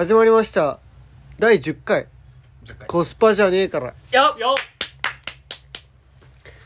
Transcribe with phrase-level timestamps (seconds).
[0.00, 0.78] 始まりました。
[1.38, 2.06] 第10回。
[2.64, 2.88] 10回。
[2.88, 3.88] コスパじゃねえから。
[3.88, 3.92] よ
[4.34, 4.38] っ。
[4.38, 4.62] よっ。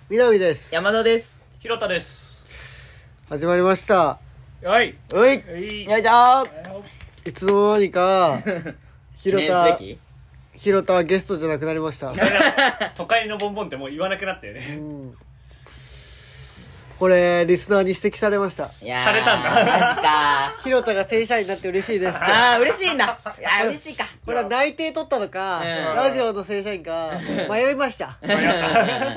[0.08, 0.72] 南です。
[0.72, 1.44] 山田です。
[1.58, 2.44] ひろたです。
[3.28, 4.20] 始まりました。
[4.62, 4.94] はい。
[5.12, 5.20] おい。
[5.20, 5.84] はい。
[5.84, 6.10] よいしょ。
[7.24, 8.40] ーいつの間にか
[9.16, 9.98] ひ 記念すろたべき。
[10.54, 12.14] ひろたはゲストじゃなくなりました。
[12.94, 15.12] 都会のボンボンってもう言わなくなったようねん
[16.98, 18.70] これリスナーに指摘されました。
[18.80, 19.50] いやーされたんだ。
[19.50, 20.54] マジか。
[20.62, 22.24] ひろたが正社員になって嬉しいですって。
[22.24, 24.04] あー嬉しいんだいやー嬉しいか。
[24.24, 25.64] これは内定取ったのか、うん。
[25.96, 27.10] ラジオの正社員か
[27.50, 28.16] 迷いました。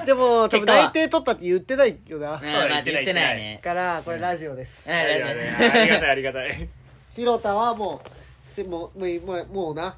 [0.05, 0.83] でも多分結果は。
[0.85, 2.33] 内定取ったって言ってないよな。
[2.35, 3.37] うんまあ言ってない。
[3.37, 3.59] ね。
[3.63, 6.69] からこれラジオです、うんいやいやありがたいありがたい
[7.15, 8.09] ひろたはもう
[8.43, 9.95] せもうもうもうもうな。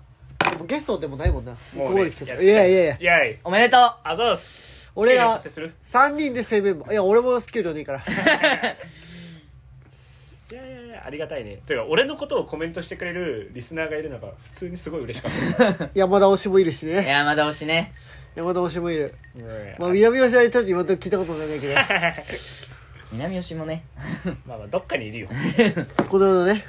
[0.52, 1.52] でもゲストでもないもんな。
[1.52, 2.34] もうねここまで来ちゃった。
[2.36, 2.98] やいやいやいや。
[2.98, 3.81] いやいおめでとう。
[4.03, 8.03] あざっす俺ら経理発生する？3人で正メンバーいや俺もスキルねえから。
[10.52, 11.61] いやいやいやありがたいね。
[11.66, 15.89] てか俺のことをコメントしてくれるリスナーがいるのが普通にすごい嬉しかった。
[15.94, 17.05] 山田推しもいるしね。
[17.08, 17.94] 山田推しね。
[18.36, 19.14] 山田推しもいる。
[19.36, 21.75] うんまあ南吉はちょっと今のとこ聞いたことないけど。
[23.11, 23.83] 南吉もね。
[24.45, 25.27] まあまあどっかにいるよ。
[26.09, 26.64] この世のね。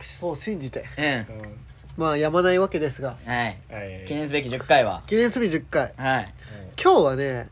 [0.00, 0.80] うそう信じて。
[0.80, 1.06] んうん。
[1.06, 1.12] う
[1.46, 1.58] ん
[1.98, 3.16] まあやまないわけですが。
[3.26, 3.58] はい。
[3.68, 4.04] はい。
[4.06, 5.02] 記念すべき10回は。
[5.08, 5.92] 記念すべき10回。
[5.96, 6.34] はい
[6.82, 7.48] 今日はね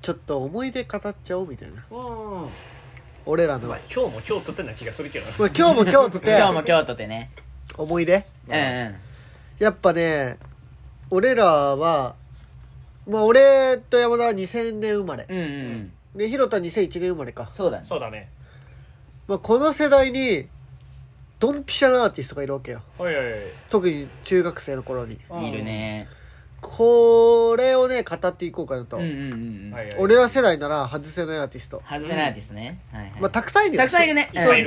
[0.00, 1.84] ちょっと思い出語っちゃおうみたいな。
[1.90, 2.42] うん。
[2.42, 2.48] うん
[3.26, 6.30] 俺らの、ままあ今日も今日撮ってんな気がするけど今日も今日とて。
[6.38, 7.30] 今日も京都でね。
[7.76, 8.24] 思い出。
[8.48, 8.96] うんうん。
[9.58, 10.38] やっぱね
[11.10, 12.16] 俺らは
[13.06, 15.26] まあ俺と山田は2000年生まれ。
[15.28, 17.86] うんうんで広田は2001年生まれか、そうだね。
[17.86, 18.30] そうだね。
[19.26, 20.48] まあ、この世代に
[21.38, 22.82] ドンピシャなアーティストがいるわけよ。
[22.98, 23.38] おいおいおい。
[23.68, 25.14] 特に中学生の頃に。
[25.14, 26.08] いるね
[26.60, 29.72] これをね語っていこうかなと、うんうんうんうん。
[29.72, 29.96] はいはい。
[29.98, 32.80] 俺ら世代なら外せないアーティスト、外せないですね。
[32.92, 33.12] はいはい。
[33.20, 33.82] まあ、たくさんいるよ。
[33.82, 34.30] たくさんいるね。
[34.34, 34.54] 正直。
[34.56, 34.64] うん。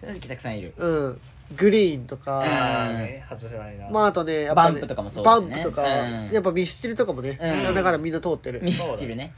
[0.00, 0.20] 正直。
[0.20, 0.72] たくさんいる。
[0.76, 1.20] うん。
[1.56, 2.44] グリーンとか、うん。
[2.44, 3.88] あーね外せないな。
[3.90, 5.54] まああとねやっぱねバンプとかもそうですね。
[5.54, 6.30] バンプとか、うん。
[6.30, 7.38] やっぱミスチルとかもね、
[7.74, 8.62] だかんだみんな通ってる。
[8.62, 9.32] ミスチルね。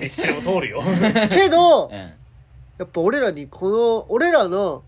[0.00, 0.82] ミスチルも通るよ。
[1.30, 1.92] けど、うん。
[1.94, 2.10] や
[2.84, 4.82] っぱ俺らにこの俺らの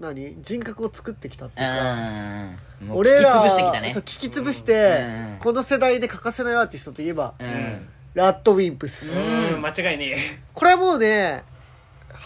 [0.00, 0.42] 何？
[0.42, 3.92] 人格を作ってきたっていうか、俺ら聞き潰してきたね。
[3.92, 5.38] そう聞き潰して、うん。
[5.38, 7.88] この世代で欠かせないアーティストといえば、うん。
[8.14, 11.44] ラッドウィンプス、うん間違いねこれはもうね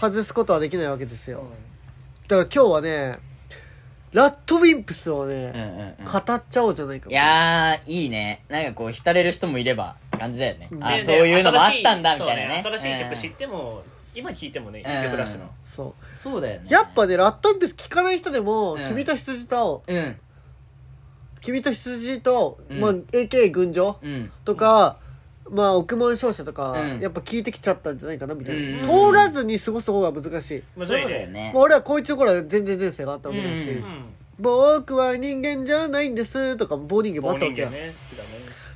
[0.01, 1.45] 外すことはできないわけですえよ、
[2.27, 3.19] だから今日はね
[4.13, 6.11] ラッドウィンプスをうんね、うんうん。
[6.11, 7.11] 語っちゃおうじゃないか。
[7.11, 8.45] いやーいいね。
[8.49, 10.69] なんかこう浸れる人もいれば感じだよね。
[10.71, 10.85] うん。
[10.85, 12.63] あでそういうのもあったんだみたいなね。
[12.65, 13.83] 新しい曲知っても
[14.15, 15.87] 今聴いてもねいい曲だしなそう。
[15.87, 16.67] うんそうだよね。
[16.71, 18.85] やっぱねラッドウィンプス聞かない人でも「うん。
[18.85, 19.95] 君と羊と青」う。
[19.95, 20.17] ん。
[21.41, 22.75] 君と羊と、う。
[22.75, 22.81] ん。
[22.81, 24.33] まあ、AKA 群青うん。
[24.45, 24.97] とか、
[25.51, 27.01] まあ億万商社とか、うん。
[27.01, 28.85] やっぱ聞いてきちゃったんじゃないかなみたいな、うん。
[28.85, 31.51] 通らずに過ごす方が難しい、そうむずいねだよね。
[31.53, 33.85] まあ、俺はこいつの頃は全然前世があったわけだし、うん。
[33.85, 34.05] うん
[34.37, 38.29] 僕は人間じゃないんですとか棒人間もあ棒ったわけよ、人間ね好きだね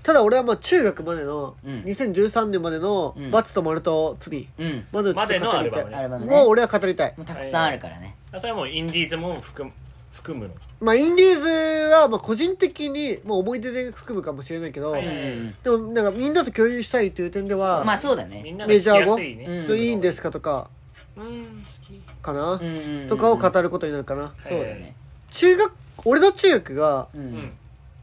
[0.09, 1.81] ただ俺はまあ中学までの、うん。
[1.83, 6.33] 2013年までのうん「バツと丸と罪うん」までをちょっと語りたい、までのアルバムね。
[6.35, 7.15] もう俺は語りたい。
[7.19, 8.17] もうたくさんあるからね。
[8.33, 9.73] あそれはもうインディーズも含む
[10.15, 10.55] 含むの。
[10.81, 11.49] まあインディーズ
[11.93, 15.05] はまあ個人的にもう思い出で含むかもしれないけど、はい。
[15.05, 15.13] うん。
[15.13, 18.41] うんでもなんかみんなと共有したいという点では、まあそうだね。
[18.43, 20.71] みんなが聴きやすいねメジャー語いいんですかとか
[21.19, 22.01] うん好き。
[22.23, 23.09] かな、うんうんうん。
[23.09, 24.95] とかを語ることになるかな、そうだよね。
[25.31, 25.71] 中学
[26.07, 27.53] 俺の中学がううんん。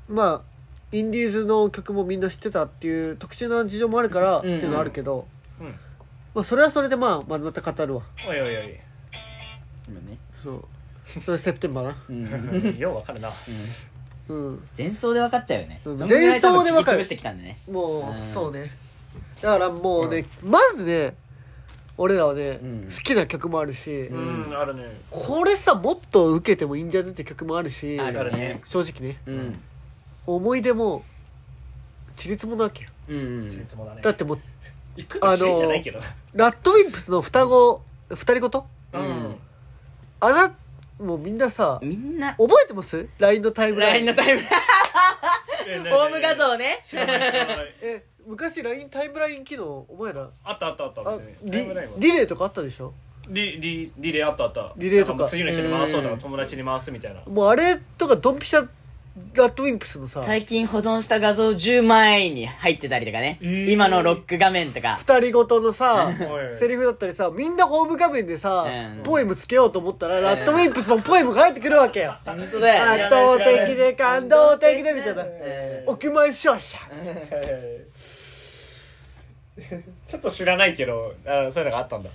[0.07, 0.54] まあ
[0.91, 5.27] インディーズの曲もみんな知ってたっていう特殊な事情もあるからってうんいうのはあるけど、
[5.59, 5.67] うん。
[6.33, 8.03] まあそれはそれでまあまた語るわ。
[8.27, 8.79] おいおいおい。
[9.89, 10.17] 今ね。
[10.33, 10.65] そう。
[11.23, 11.95] それセプテンバーな。
[12.09, 12.63] うん。
[12.63, 13.29] うんようわかるな。
[14.29, 14.67] うん。
[14.77, 15.81] 前奏で分かっちゃうよね。
[15.85, 16.97] 前奏で分かる。
[16.97, 17.59] 多分聞き潰してきたんでね。
[17.69, 18.17] もう、うん。
[18.33, 18.71] そうね。
[19.41, 21.15] だからもうね、まずね
[21.97, 22.83] 俺らはね、うん。
[22.83, 25.01] 好きな曲もあるし、うんあるね。
[25.09, 28.61] これさもっと受けてもいいんじゃねって曲もあるしあるね。
[28.65, 29.17] 正直ね。
[29.25, 29.59] うん
[30.27, 31.03] 思い出も
[32.15, 32.89] ちりつもなわけよ。
[33.09, 33.47] うんうん。
[33.47, 34.01] いつもだね。
[34.01, 34.39] だってもう
[34.95, 35.99] 行くのちりじゃないけど。
[36.33, 38.65] ラッドウィンプスの双子二人ごと？
[38.93, 39.35] うん。
[40.19, 40.55] あな
[40.99, 42.33] もうみんなさみんな。
[42.35, 44.41] 覚えてます ?LINE のタイムライ LINE ンのタイム
[45.67, 46.81] えホーム画像ね。
[46.85, 47.75] 知らない知らない。
[47.81, 51.01] え昔 LINE タイムライン機能お前らあったあったあった。
[51.01, 51.95] あ別にタイリムラインは。
[51.99, 52.93] リレーとかあったでしょ？
[53.27, 54.73] リリリレーあったあった。
[54.77, 55.11] リレーとか。
[55.13, 56.15] なんもう次の人に回そうとうん。
[56.15, 57.21] か友達に回すみたいな。
[57.25, 58.67] もうあれとかドンピシャ
[59.33, 63.71] ラッドウィンプスのさ最近保存した画像10枚に入ってたりとかね、えー。
[63.71, 64.95] 今のロック画面とか。
[64.95, 69.03] 二人ごとのさおいセリフだったりさみんなホーム画面でさ、うん。
[69.03, 72.01] ポエムつけようと思ったら、ラッドウィンプスのポエムが入ってくるわけ。
[72.01, 72.97] よ本当だよ。
[72.97, 75.23] ね圧倒的で感動的でみたいな。
[75.23, 75.29] うん。
[75.87, 76.77] 億万勝者
[80.07, 82.09] ちょっと知らないけどあそういうのがあったんだ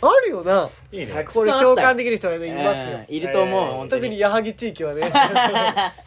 [0.00, 0.68] あるよな。
[0.92, 1.24] いいね。
[1.32, 2.98] これ共感できる人がねいますよ。
[3.08, 3.76] うんいると思う、えー。
[3.76, 4.02] 本当に。
[4.02, 5.02] 特に矢作地域はね。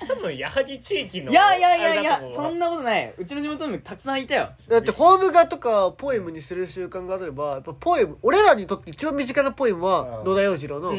[0.07, 3.13] 多分矢作地域の いやいやいやいやそんなことない。
[3.17, 4.49] うちの地元にもたくさんいたよ。
[4.67, 10.29] だってホーム画とかポエムにする習慣があればやっぱポエム俺らにとって一番身近なポエムはうん。
[10.29, 10.89] 野田洋次郎の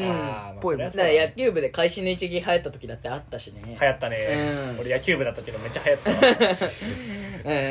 [0.59, 3.77] ポエムだから野球部で会心の一撃流行った時だってあったしね。
[3.79, 4.17] 流行ったね、
[4.75, 4.79] うん。
[4.81, 6.01] 俺野球部だったけどめっちゃ流行っ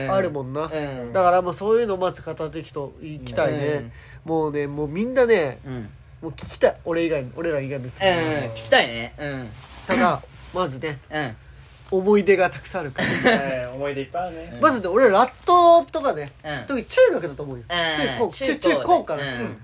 [0.08, 0.70] た あるもんな。
[0.72, 1.12] うん。
[1.12, 3.90] だからもうそういうのをまず語っていきといきたいね
[4.24, 5.72] もうねもうみんなねうん。
[5.72, 5.90] うん
[6.20, 6.76] もう聞きたい。
[6.84, 8.12] 俺以外に俺ら以外の人うん
[8.52, 9.14] 聞きたいね。
[9.18, 9.50] うん。
[9.86, 10.20] ただ
[10.52, 11.36] まずねうん。
[11.90, 13.08] 思い出がたくさんあるから。
[13.08, 14.60] え ー思い出いっぱいあるね、うん。
[14.60, 16.56] まずね俺らラットとかねうん。
[16.66, 17.64] 特に中学だと思うよ。
[17.68, 19.22] 中高中中高かな。
[19.24, 19.62] うん。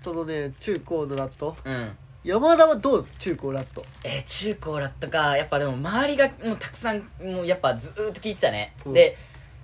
[0.00, 1.56] そのね中高のラット。
[1.64, 1.96] うん。
[2.24, 3.06] 山田はどう？
[3.20, 3.84] 中高ラット。
[4.02, 5.36] えー中高ラットか。
[5.36, 8.92] やっぱでも周りがもうたくさんもうやっぱずーっと聴いてたね、うん。
[8.92, 9.16] で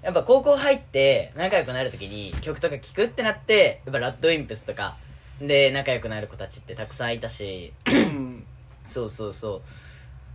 [0.03, 4.95] やっぱ高校入って仲良くなるときに曲とか聴くってなってやっぱラッドウィンプスとか
[5.41, 8.45] で仲良くなる子たちってたくさんいたしうん。
[8.87, 9.63] そうそうそ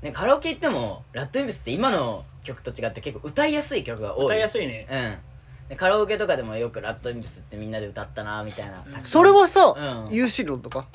[0.01, 4.25] う、ね、カラオケ行ってもラッドウィンプスって今の曲と違って結構歌いやすい曲が多い。
[4.25, 4.87] 歌いやすいね。
[4.91, 4.95] う
[5.65, 5.69] ん。
[5.69, 8.83] でカラオケとかでもよくラッドウィンプスってみんなで歌ったなみたいな。
[9.03, 9.79] それはさう。
[9.79, 10.45] ん。
[10.45, 10.87] 論とか？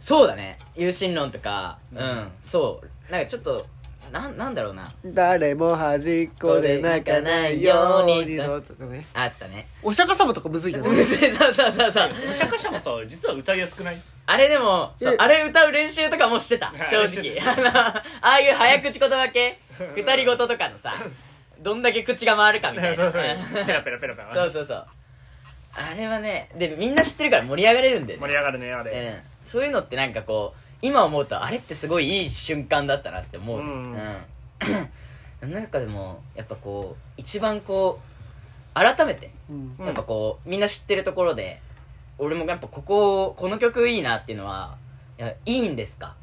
[0.00, 0.58] そうだね。
[0.74, 1.78] 有心論とか。
[1.94, 3.12] うん、そう。
[3.12, 3.66] なんかちょっと
[4.12, 4.90] なんなんだろうな。
[5.04, 9.68] 誰も端っこで泣かないようにのとかねあったね。
[9.82, 11.02] お釈迦様とかむずいようね。
[11.04, 11.14] そ
[11.50, 12.10] うそうそうそう。
[12.30, 13.96] お釈迦様さ実は歌いやすくない？
[14.26, 15.16] あれでもそうえ。
[15.18, 16.72] あれ歌う練習とかもしてた。
[16.90, 17.40] 正直。
[17.40, 19.58] あのああいう早口言葉系。
[19.94, 20.94] 二人ごととかのさ。
[21.58, 23.22] どんだけ口が回るかみたい そうなそう。
[23.66, 24.34] ペラペラペラペラ。
[24.34, 24.86] そうそうそう。
[25.78, 28.26] あれはねでみんな知ってるから盛り上がれるんだよね。
[28.26, 33.96] 盛り上がるねあれ、うん、そういうのってなんかこう今思うとあれってすごいいい瞬間だったなって思う、うん
[35.42, 39.76] うん、なんかでもやっぱこう一番こう改めてうん。
[39.78, 41.60] うんやっぱこうみんな知ってるところで
[42.18, 44.76] 俺もやっぱこここの曲いいなっていうのは
[45.18, 46.14] いやいいんですか、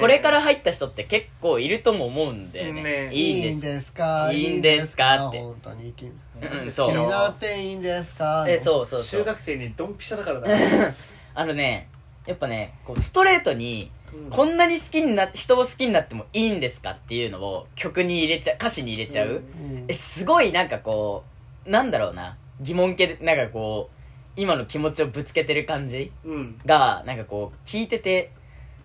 [0.00, 2.82] これから入った人って結構いるとも思うんだよね。
[2.82, 4.32] ねいいんですか？
[4.32, 5.28] いいんですか？
[5.28, 5.38] って。
[5.38, 6.12] 本当に君。
[6.42, 6.96] うんそう。
[6.96, 8.44] 好きなっていいんですか？
[8.48, 9.20] えそうそうそう。
[9.22, 10.48] 中学生にドンピシャだからな。
[11.34, 11.88] あのね
[12.30, 14.30] やっぱねこうストレートにうん。
[14.30, 19.42] こんなに好きにな人を好きになってもいいんですかっていうのを曲に入れちゃう歌詞に入れちゃう、
[19.88, 21.22] えすごいなんかこ
[21.66, 22.36] うなんだろうな。
[22.60, 26.60] 疑問系でなんかこう今の気持ちをぶつけてる感じうん。
[26.66, 28.32] がなんかこう聞いてて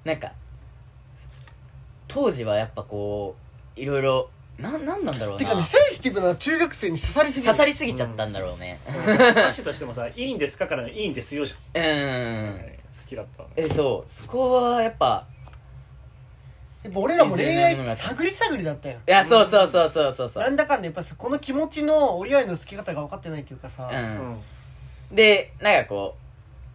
[0.03, 0.31] なんか
[2.07, 3.35] 当時はやっぱこ
[3.75, 5.39] ういろいろなんなんなんだろうな。
[5.39, 7.45] てかねセンシティブな中学生に刺さりすぎる。
[7.47, 8.79] 刺さりすぎちゃったんだろうね。
[9.35, 11.85] 歌詞としてもさ「いいんですか?」からの「いいんですよ」じうゃん。
[11.85, 12.61] ん、
[13.01, 14.11] 好きだったえそう。
[14.11, 15.27] そこはやっぱ
[16.83, 18.99] やっぱ俺らも恋愛探り探りだったよ。
[19.07, 20.43] いやそうそうそうそうそうそう。
[20.43, 24.31] なんだかんだやっぱさこの気持ちの折り合いのつき方が分かってないっていうかさ、ううん。
[24.33, 24.41] ん
[25.11, 26.15] でなんかこ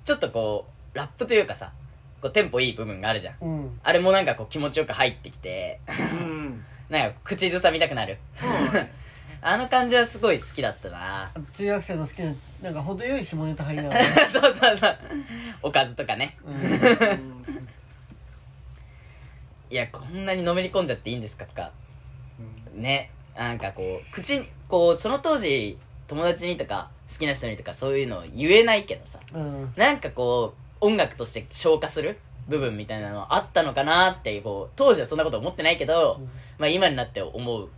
[0.04, 1.72] うちょっとこうラップというかさ
[2.20, 3.36] こうテンポいい部分があるじゃん。
[3.40, 3.80] うん。
[3.82, 5.80] あれもなんかこう気持ちよく入ってきて。
[5.88, 6.64] うん。
[6.90, 8.18] なんか口ずさみたくなる
[9.42, 11.30] あの感じはすごい好きだったな。
[11.54, 14.98] 中学生の好きななんか程よい下ネタ入りながら、 そうそうそう。
[15.62, 16.36] おかずとかね。
[16.44, 16.54] うん。
[19.70, 21.70] いやこんなにのめり込んじゃっていいんですかか。
[22.74, 23.10] ね。
[23.34, 29.20] なんかこう口にこうその当時友達にとか好きな人にとかそういうのを言えないけどさ。
[29.32, 29.72] うん。
[29.76, 36.30] なんかこう音楽として消化する部分みたいなのあったのかなってこう当時はそんなこと思ってないけど、うん。
[36.58, 37.70] まあ今になって思う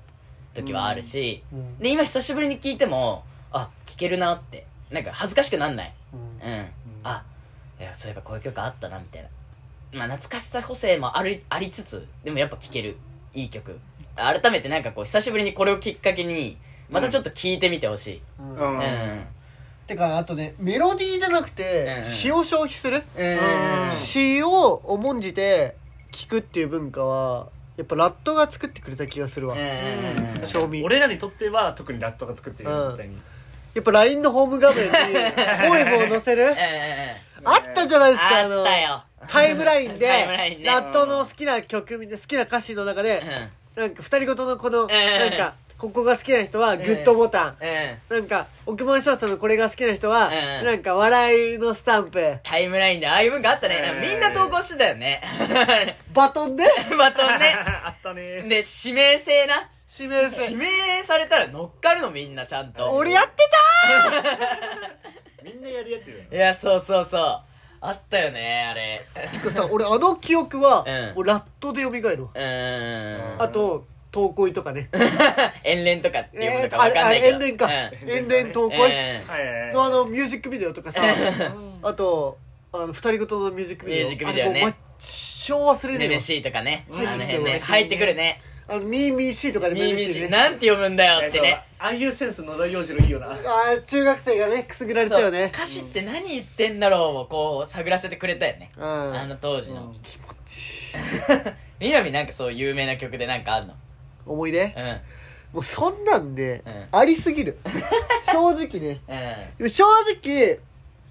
[0.54, 1.78] 時はあるし、うん。
[1.78, 4.66] で今久しぶりに聞いてもあ聞けるなって。
[4.90, 5.92] なんか恥ずかしくなんない。
[6.12, 6.16] う
[6.46, 6.50] ん。
[6.50, 6.66] うん、
[7.02, 7.24] あ
[7.80, 9.28] いやそういえばこういう曲あったなみたいな。
[10.00, 12.98] まあ懐かしさ補正もあるありつつでもやっぱ聴ける。
[13.32, 13.78] いい曲。
[14.14, 16.58] 改めてなんかこう久しぶりにこれをきっかけに
[16.90, 18.22] またちょっと聴いてみてほしい。
[18.38, 18.56] うん。
[18.56, 18.78] うん。
[18.78, 19.24] うん
[19.86, 22.04] てかあとねメロディーじゃなくうんてうん。
[22.04, 23.02] 詩を消費する？
[23.16, 23.84] うん。
[23.86, 23.92] うん。
[23.92, 25.76] 詩を重んじて
[26.10, 27.48] 聞くっていう文化は
[27.82, 29.56] やっぱラットが作ってくれた気がするわ。
[29.56, 29.72] うんや
[30.40, 30.84] うん賞味。
[30.84, 33.16] 俺らにとっては特にラットが作ってるよ絶対に。
[33.80, 34.90] っぱ LINE のホーム画面に
[35.68, 36.44] ポエムを載せる？
[36.44, 36.54] うん
[37.44, 39.02] あったじゃないですかああのったよ。
[39.26, 40.06] タイムラインで
[40.64, 43.20] ラットの好きな曲好きな歌詞の中で
[43.74, 47.56] なんか二人ごとのこのなんかここが好きな人はグッドボタン。
[47.60, 52.38] うんうんなんか億万長者のこれが好きな人はうんなんか笑いのスタンプ。
[52.44, 53.82] タイムラインでああいう文化あったね。
[53.96, 55.20] うんみんな投稿してたよね。
[56.14, 56.64] バトンで
[56.96, 57.56] バトンね。
[57.84, 58.42] あったね。
[58.42, 59.68] で指名制な。
[59.98, 60.52] 指名制。
[60.52, 62.88] 指名されたら乗っかるのみんなちゃんと。
[62.92, 63.42] 俺やって
[65.42, 67.40] みんなやるやつよいやそうそうそう。
[67.80, 69.04] あったよねあれ。
[69.12, 71.14] たてかさ俺あの記憶はうん。
[71.16, 72.30] もうラットで蘇るわ。
[72.32, 73.42] うーん。
[73.42, 74.88] あと投恋とかね。
[75.64, 77.38] 遠恋とかっていうえーのかわかんないけど。
[77.38, 77.66] 遠恋か。
[77.66, 78.08] うん。
[78.08, 78.78] 遠恋投恋。
[79.72, 81.00] のあのミュージックビデオとかさ。
[81.82, 82.38] あと
[82.72, 84.08] あの二人ごとのミュージックビデオ。
[84.08, 84.52] ミュージックビデオね。
[84.52, 86.08] あれもう一生忘れねえわ。
[86.10, 86.86] ネメシーとかね。
[86.90, 87.52] あの入ってきちゃう辺ね。
[87.54, 88.40] わ入ってくるね。
[88.68, 90.06] あのミーミーシーとかでもいいしね。
[90.06, 90.30] ミーミーシー。
[90.30, 91.60] なんて読むんだよってね。
[91.78, 93.26] ああいうセンス野田洋次郎いいよな。
[93.32, 98.70] あー中学生がねくすぐられちゃうよね歌詞って何言ってんだろうをこう探らせてくれたよね。
[98.76, 98.84] うん。
[98.84, 99.86] あの当時の。
[99.86, 99.92] うん。
[100.02, 101.52] 気持ちいい。
[101.80, 103.74] 南なんかそう有名な曲でなんかあんの？
[104.26, 104.74] 思い出？
[105.52, 106.98] もうそんなんでうん。
[106.98, 107.58] ありすぎる。
[108.32, 109.00] 正直ね。
[109.58, 109.70] うん。
[109.70, 109.84] 正
[110.24, 110.58] 直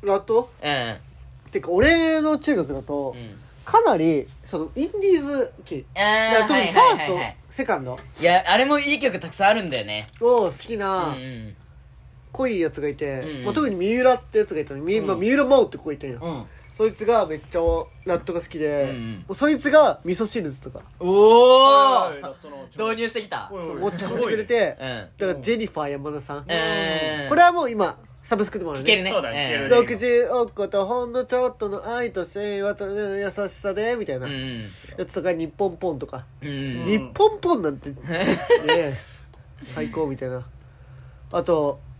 [0.02, 0.98] ラットうん。
[1.52, 3.38] てか俺の中学だとうん。
[3.64, 5.86] かなりそのインディーズ期。
[6.40, 7.98] 特にファーストセカンド。
[8.20, 10.08] いやあれもいい曲たくさんあるんだよね。
[10.22, 11.56] を好きうんなうん。
[12.32, 13.44] 濃いやつがいて、うんうん。
[13.46, 15.06] まあ、特に三浦ってやつがいたの、みうん。
[15.06, 16.46] まあ、三浦真央って子がいたんよ、うん
[16.82, 17.60] そいつがめっちゃ
[18.06, 19.16] ラットが好きで、うんうん。
[19.18, 20.82] もうそいつが味噌汁とか。
[21.00, 22.12] おお
[22.76, 23.52] 導入してきた。
[23.54, 24.88] おいおい持ち込んでくれて、うん。
[25.16, 26.46] だからジェニファー山田さん、うん。
[27.30, 29.12] これはもう今サブスクでもあるねるね。
[29.12, 34.26] そうだねうん聞ける60億個とほんのちょっとの愛と幸せと優しさでみたいな。
[34.26, 34.62] うん
[34.98, 36.86] やつとか日本ポンとか、うん。
[36.88, 37.92] 日本ポンなんて。
[38.02, 38.98] ね
[39.68, 40.44] 最高みたいな。
[41.32, 41.80] あと「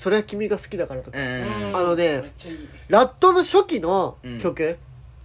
[0.00, 1.76] それは君が好きだから」とか、うん。
[1.76, 2.32] あのね
[2.88, 4.78] ラットの初期の曲、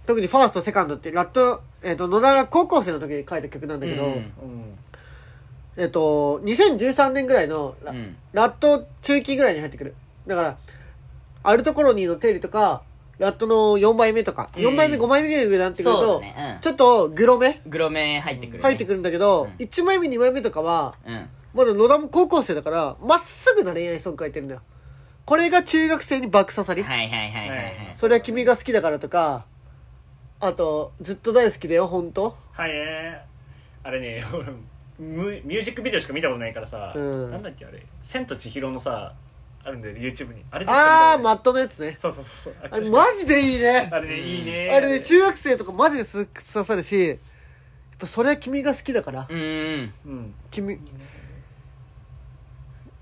[0.06, 4.10] 特にファーストセカンドってラット、えっと野田が高校生の時に書いた曲なんだけど、うん。
[4.12, 4.32] うん
[5.78, 8.16] えっと2013年ぐらいのラ,、うん。
[8.34, 9.94] ラット中期ぐらいに入ってくる。
[10.26, 10.58] だから
[11.42, 12.82] アルトコロニーの定理とか
[13.18, 14.62] ラットの4枚目とか、うん。
[14.62, 16.58] 4枚目5枚目ぐらいになってくるそうと、だね。
[16.60, 18.62] ちょっとグロめうんグロメ入ってくるね。
[18.62, 19.50] 入ってくるんだけど、うん。
[19.52, 24.62] 1枚目2枚目とかはうんまだ野田も高校生だからまっすぐな恋愛ソング書いてるんだよ。
[25.24, 27.72] これが中学生に爆刺さり、はいはいはいはいはい。
[27.94, 29.46] それは君が好きだからとか
[30.38, 32.36] あとずっと大好きだよ本当。
[32.52, 33.24] はいね。
[33.82, 34.24] あれね
[35.00, 37.30] ミュージックビデオしか見たことないからさ、うん。
[37.30, 39.14] なんだっけあれ「千と千尋」のさ
[39.64, 40.44] あるんだよね YouTube に。
[40.50, 41.96] あれあマットのやつね。
[41.98, 42.54] そうそうそう。
[42.54, 43.88] そうあれマジでいいね。
[43.90, 44.70] あれねいいね。
[44.70, 47.18] あれね中学生とかマジです刺さるしやっ
[47.98, 49.26] ぱそれは君が好きだから。
[49.28, 49.94] うんうん。
[50.04, 50.34] うん。
[50.50, 50.78] 君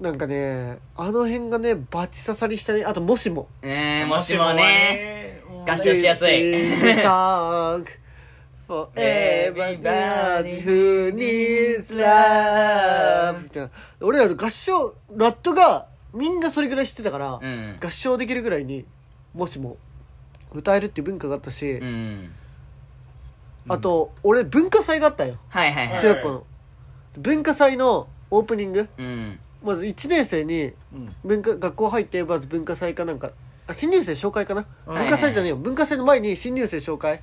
[0.05, 2.85] なんかねあの辺がねバチ刺さりしたね。
[2.85, 3.49] あともしも。
[3.63, 5.43] ねもしもね。
[5.49, 6.29] も合唱しやすい。
[6.29, 7.87] This is the song
[8.69, 13.45] for everybody who needs love.
[13.45, 13.71] みたいな。
[14.03, 17.79] 俺らの合唱ラットがみんなそれぐらい知ってたから、うん。
[17.83, 18.85] 合唱できるぐらいに
[19.33, 19.79] もしも
[20.53, 22.31] 歌えるっていう文化があったし、うん。
[23.71, 25.39] あと俺文化祭があったよ。
[25.49, 25.99] はいはいはい。
[25.99, 26.47] 中学校の。
[27.17, 28.87] 文化祭のオープニング。
[28.99, 31.15] うんまず1年生にうん。
[31.25, 33.31] 文化学校入ってまず文化祭かなんか。
[33.67, 34.67] あ新入生紹介かな？
[34.87, 34.95] うん。
[34.95, 35.57] 文化祭じゃねえよ。
[35.57, 37.21] 文化祭の前に新入生紹介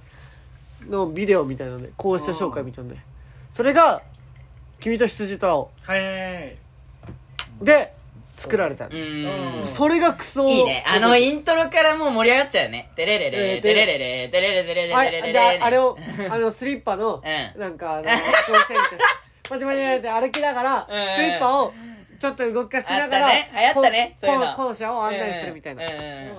[0.89, 3.01] のビデオみたいなのでこうした紹介みたいなので。
[3.51, 4.01] それが
[4.79, 5.71] 「君と羊と青。
[5.83, 5.99] はい。
[5.99, 6.57] はいはい」
[7.61, 7.93] で
[8.35, 9.59] 作られたううん。
[9.59, 10.47] んそれがクソ。
[10.47, 10.83] いいね。
[10.87, 12.89] あのイントロからもう盛り上がっちゃうよね。
[12.95, 15.95] テレレえレーテレレレテレレレレレあレレレれであれを
[16.31, 18.19] あのスリッパのうんなんかあの挑戦っ
[18.89, 18.97] て
[19.47, 21.73] パチパチって歩きながらうんスリッパを
[22.21, 23.51] ちょっと動かしながらあったね。
[23.51, 24.17] 流行ったね。
[24.21, 24.55] こそういうの。
[24.55, 25.83] 校舎を案内するみたいな。
[25.85, 26.31] うんうん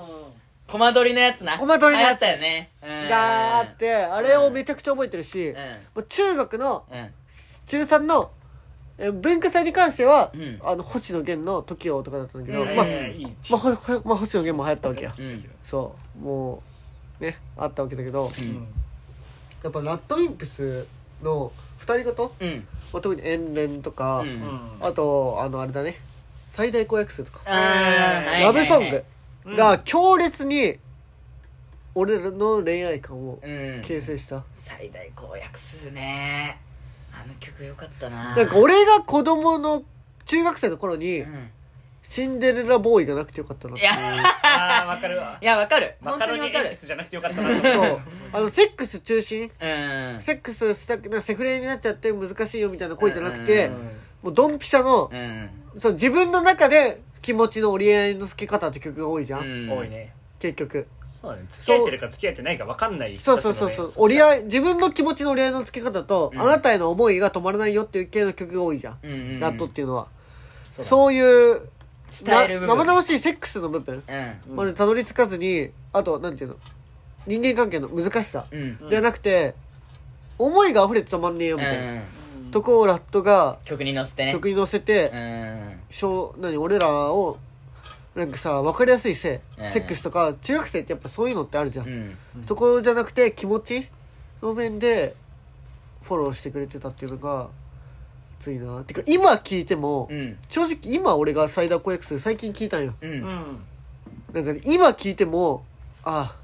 [0.69, 1.59] コマ撮りのやつな。
[1.59, 2.21] コマ撮りのやつ。
[2.23, 2.71] 流行ったよね。
[2.83, 3.09] うん。
[3.09, 5.57] があってあれをめちゃくちゃ覚えてるしうん。
[5.57, 5.61] も
[5.97, 7.11] う中学のうん。
[7.67, 8.31] 中3の
[8.97, 10.61] え文化祭に関しては、うん。
[10.65, 12.77] あの星野源の「TOKIO」とかだったんだけど、うん。
[12.77, 13.27] まあ、いい。
[13.51, 15.51] まあ、ほほまあ、星野源も流行ったわけよ、うん。
[15.63, 16.19] そう。
[16.25, 16.63] も
[17.21, 18.67] うねあったわけだけど、ううんん。
[19.63, 20.87] やっぱラッドインプス
[21.23, 25.97] の二人ごと、うんまあ、特に遠恋とか、うんうんあとあのあれだね。
[26.49, 29.05] 最大公約数とか、ラブソング
[29.47, 29.57] うん。
[29.57, 30.77] が強烈に
[31.95, 33.83] 俺らの恋愛観をうん。
[33.85, 36.61] 形成した、最大公約数ね。
[37.13, 38.37] あの曲よかったな。
[38.37, 39.83] なんか俺が子供の
[40.27, 41.51] 中学生の頃に、うん
[42.03, 43.91] シンデレラボーイがなくてよかったなっていう。
[43.91, 45.39] わかるわ。
[45.41, 45.95] いやわかる。
[46.01, 46.77] マ本カロニ鉛当にわかる。
[46.77, 48.01] 筆じゃなくてよかったなとそう。
[48.33, 49.43] あのセックス中心？
[49.43, 49.51] うん。
[50.21, 53.73] セックスしたくセフレになっちゃって難しいよみたいな恋じゃなくて、うん。
[54.25, 55.51] もうドンピシャの、うん。
[55.79, 59.71] そう自分の中で気持ちの折り合いのつけ方って曲が多いじゃん、うん。
[59.71, 60.13] 多いね。
[60.39, 60.89] 結局。
[61.09, 61.47] そうだね。
[61.51, 63.93] 付き合えてるか付き合えてないか分かんないそうそうそうそう。
[63.97, 66.41] 折り合い自分の気持ちの折り合いのつけ方と、うん。
[66.41, 69.41] あなたへの思いが止まらないよっていう系の曲が多いじゃん、うんうん。
[69.41, 70.09] ラットっていうのは、
[70.73, 70.89] そうだね。
[70.89, 71.69] そういう
[72.13, 72.79] 伝える部分。
[72.79, 74.03] な生々しいセックスの部分。
[74.07, 74.57] うん。
[74.57, 76.57] までたどり着かずにあとなんていうの？
[77.27, 78.47] 人間関係の難しさ。
[78.51, 78.89] うん。
[78.89, 79.55] ではなくて
[80.39, 82.03] 思いが溢れて止まんねえよみたいな、うん
[82.53, 84.33] とこをラットが曲に乗せてね。
[84.33, 85.81] 曲に乗せて、うん。
[85.89, 87.39] 小何俺らを
[88.15, 89.67] なんかさ分かりやすいせ、うん。
[89.67, 92.19] セックスとか中学生ってやっぱそういうのってあるじゃん、うん。
[92.43, 93.89] そこじゃなくて気持ち
[94.39, 95.15] その面で
[96.03, 97.49] フォローしてくれてたっていうのが
[98.43, 100.37] 熱いなてか今聞いても、うん。
[100.49, 102.95] 正直今俺が最大公約数最近聞いたんよ。
[103.01, 103.13] ううん。
[103.21, 103.65] ん
[104.33, 105.65] なんかね、今聞いても
[106.05, 106.35] あ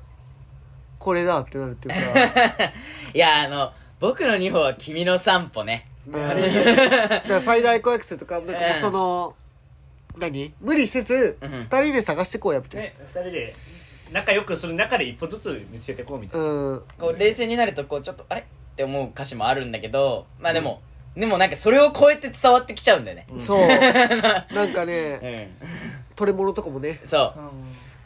[1.00, 2.64] これだってなるっていうか。
[3.12, 5.88] いやあの僕の2歩は君の散歩ね。
[6.06, 6.18] うんだ
[7.20, 8.80] から最大公約数とかなんかもううん。
[8.80, 9.34] その
[10.16, 10.52] 何？
[10.60, 11.50] 無理せずうん。
[11.62, 13.54] 二人で探してこうやみたいね二人で。
[14.12, 16.52] 仲良くする中で一歩ずつ見つけていこうみたいなな。
[16.52, 16.82] うん。
[16.98, 18.40] こう冷静になるとこうちょっとあれ？
[18.40, 18.44] っ
[18.78, 20.80] て思う歌詞もあるんだけどまあでも、
[21.18, 23.26] でもなんかそれを超えて伝わってきちゃうんだよね。
[23.32, 23.40] うん。
[23.40, 23.58] そう。
[23.66, 25.48] なんかうねん。
[26.14, 27.00] 取れ物とかもね。
[27.04, 27.40] そう。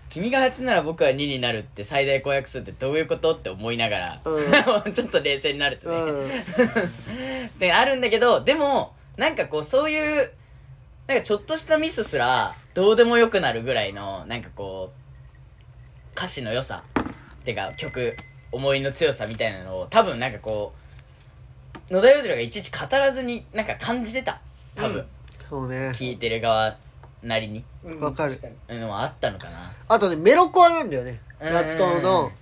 [0.08, 4.20] 君が8なら僕は2になるって最大公約数ってどういうことって思いながら、
[4.92, 7.46] ちょっと冷静になるとね、うん。
[7.46, 10.30] ってあるんだけどでもなんかこうそういう
[11.06, 18.14] なんかちょっとしたミスすらどうでもよくなるぐらいのなんかこう歌詞の良さっていうか曲
[18.50, 20.81] 思いの強さみたいなのを多分なんかこう
[21.92, 24.40] 野田洋次郎がいちいち語らずになんか感じてた。
[24.74, 25.06] 多分、うん。
[25.50, 25.90] そうね。
[25.90, 26.74] 聞いてる側
[27.22, 27.62] なりに。
[27.84, 28.36] うんわかる。
[28.36, 29.70] 確にうんのはあったのかな。
[29.88, 31.20] あとねメロコアなんだよね。
[31.38, 31.52] うん。
[31.52, 32.32] ラットの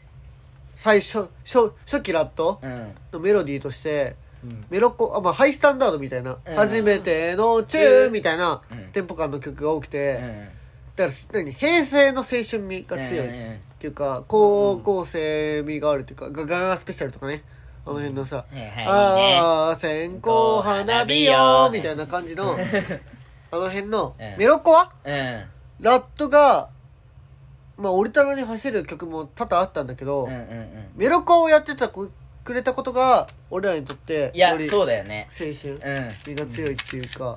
[0.76, 2.94] 最初初初期ラットうん。
[3.10, 4.14] のメロディーとして
[4.44, 4.66] うん。
[4.70, 6.54] メロコあ、まあ、ハイスタンダードみたいな、うん。
[6.54, 8.92] 初めてのチューみたいなうん。
[8.92, 10.48] テンポ感の曲が多くて、うん。
[10.94, 11.52] だから何？
[11.52, 17.42] 平成の青春味が強いっうんうんていうか高校生味があるっていうかガガガスペシャルとかね
[17.86, 18.84] あの辺のさはいはいいいね。
[19.40, 20.30] ああ線香
[20.62, 22.56] 花火よみたいな感じの
[23.52, 24.38] あの辺のうん。
[24.38, 25.44] メロコアうん。
[25.80, 26.68] ラットが
[27.78, 30.90] まあオリタナに走る曲も多々あったんだけど、うんうんうん。
[30.96, 32.08] メロコアをやってたこ
[32.44, 35.28] くれたことが俺らにとっていやよりそうだよね。
[35.30, 36.08] 青春うん。
[36.24, 37.36] 味が強いっていうか、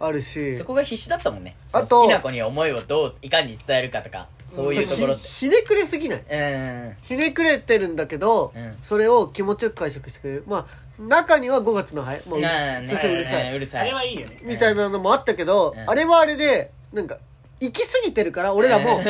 [0.00, 0.58] あるし。
[0.58, 1.56] そこが必死だったもんね。
[1.72, 5.28] あと好きな子に思いをどういかに伝えるかとかそういうところって。
[5.28, 6.20] ひひねくれすぎない？
[6.30, 6.96] うん。
[7.02, 8.76] ひねくれてるんだけど、うん。
[8.82, 10.44] それを気持ちよく解釈してくれる。
[10.46, 13.80] まあ中には5月のハエもううるなあねちょっとうるさい、うるさい。
[13.82, 14.40] あれはいいよね。
[14.42, 15.90] みたいなのもあったけど、うん。
[15.90, 17.18] あれはあれでなんか
[17.60, 19.04] 行き過ぎてるから俺らもうん。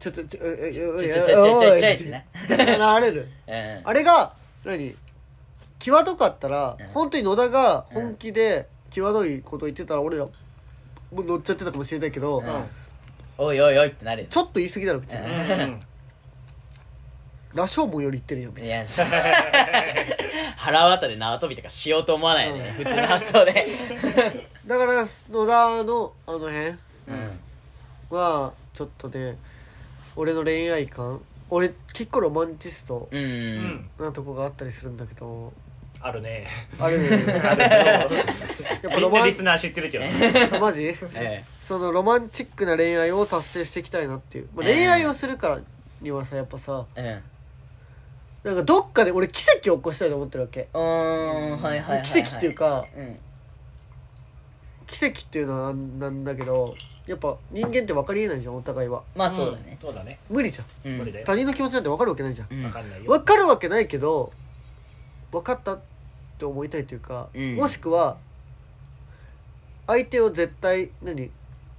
[0.00, 2.26] ちょっとちょええちょちょちょちょちょちょいってね
[2.76, 4.32] なれるうんあれが
[4.64, 4.96] 何
[5.78, 10.32] 際どかったら、うん本当に野田が本気で際どいこと言ってたら俺らも
[11.12, 12.64] う乗っちゃってたかもしれないけど、うん
[13.38, 14.28] おいおいおいってなるよ。
[14.30, 15.78] ちょっと言い過ぎだろみたいな、
[17.54, 18.84] 羅生門より言ってるよみたいいや
[20.56, 22.74] 腹渡で縄跳びとかしようと思わないよね。
[22.76, 23.66] 普通の発想で。
[24.66, 26.76] なだから野田のあの辺うん。
[28.10, 29.36] はちょっとね
[30.14, 31.20] 俺の恋愛観。
[31.50, 33.90] 俺結構ロマンチストうん、うん。
[33.98, 35.52] なとこがあったりするんだけど
[36.02, 36.46] あるね。
[36.78, 37.08] あれね。
[37.08, 37.68] あるけ
[38.12, 38.26] どや
[38.76, 40.58] っぱロマンみんなリスナー知ってるけど。
[40.58, 40.96] マジ？
[41.14, 44.74] えそのロマンチックな恋愛を達成していきたいなっていう、まあ、ええ。
[44.74, 45.60] 恋愛をするから
[46.00, 47.22] にはさやっぱさえ
[48.42, 50.68] なんかどっかで俺奇跡を起こしたいと思ってるわけ。
[50.74, 53.16] うんうーんはいはいはい、はい、奇跡っていうかうん。
[54.88, 56.74] 奇跡っていうのはなんだけど
[57.06, 59.02] やっぱ人間って分かりえないじゃんお互いは。
[59.14, 59.78] まあそうだね。
[59.80, 60.18] そうだね。
[60.28, 60.90] 無理じゃん。
[60.90, 60.98] うん。
[60.98, 61.26] 無理だよ。
[61.26, 62.48] 他人の気持ちなんて分かるわけないじゃん。
[62.50, 62.64] うん。
[62.64, 63.10] わかんないよ。
[63.10, 64.32] 分かるわけないけど
[65.30, 65.78] 分かった
[66.42, 67.54] って思いたいというか、うん。
[67.54, 68.16] もしくは
[69.86, 71.30] 相手を絶対何？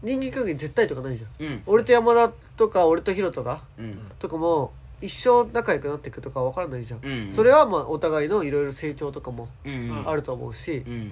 [0.01, 1.45] 人間関係絶対とかないじゃん。
[1.45, 1.63] うん。
[1.65, 3.99] 俺と山田とか俺とヒロトだうん。
[4.19, 4.71] とかも
[5.01, 10.03] 一生仲良くなっていくとか分からないじゃん、うんそれはまあお互いのいろいろ成長とかもうん。
[10.05, 11.11] あると思うし、うん。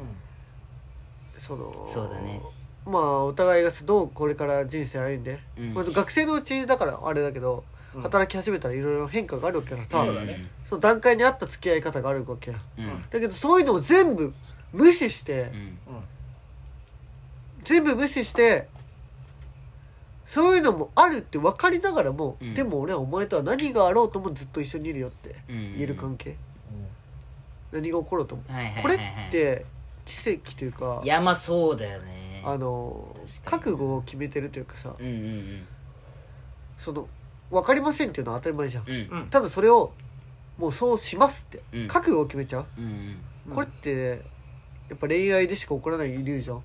[1.38, 2.42] そのそうだね。
[2.86, 5.74] まあお互いがどうこれから人生歩んで、うん。
[5.74, 8.02] まあ、学生のうちだからあれだけど、うん。
[8.02, 10.46] 働き始めたらいろいろ変化があるわけからさ、そうだね。
[10.66, 12.58] その段階に合った付き合い方があるわけや。
[12.78, 13.02] うん。
[13.10, 14.34] だけどそういうのを全部
[14.72, 15.78] 無視して、うん。
[17.64, 18.68] 全部無視して
[20.26, 22.54] そういうのもあるって分かりながらも、うん。
[22.54, 25.74] でも俺はお前とは何があろうともずっと一緒にいるよってうん。
[25.74, 26.38] 言える関係、
[27.72, 28.82] 何が起ころうとも、はいはいはいはい。
[28.82, 29.66] これって
[30.06, 32.42] 奇跡というかいやまあそうだよね。
[32.44, 33.64] あの確かに。
[33.64, 35.64] 覚悟を決めてるというかさ、うんうん。
[36.78, 37.08] その
[37.52, 39.28] 分かりませんっていうのは当たり前じゃん、うん。
[39.30, 39.92] ただそれを
[40.58, 41.88] もうそうしますって、うん。
[41.88, 43.16] 覚悟を決めちゃう、うん
[43.48, 43.56] うん。
[43.56, 44.22] これって
[44.90, 46.62] やっぱ恋愛でしか起こらないイリュージョン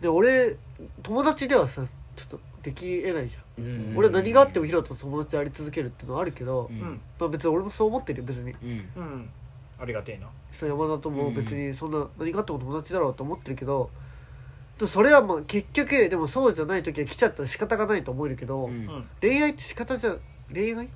[0.00, 0.56] で俺
[1.02, 6.80] 友達ではさちょっとできえないじゃん、うん俺は何があってもヒロと友達であり続けるっていうのはあるけど、うん。
[6.80, 7.00] うん。
[7.18, 8.52] まあ別に俺もそう思ってるよ別に。
[8.52, 8.68] うん。
[8.96, 9.30] うん。
[9.78, 10.28] ありがてえな。
[10.52, 13.90] その山田とも別にそんな何があっても友達だろうと思ってるけど
[14.78, 18.72] でもそれはまあ結局でもそうじゃない時は来ちゃったら仕方がないと思えるけど、うん。
[18.72, 20.16] うん恋愛って仕方じゃ
[20.52, 20.88] 恋愛？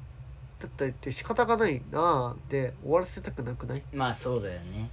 [0.59, 3.83] だったりって仕方がないなあで終わらせたくなくない？
[3.93, 4.89] まあそうだよね。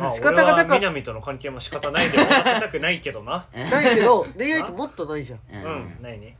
[0.00, 3.46] まあ仕方がなか俺は南との関係も仕方ないで終わらせたくないけどな。
[3.54, 5.38] ないけど恋愛ってもっとないじゃん。
[5.38, 5.68] うう
[6.00, 6.36] んないね。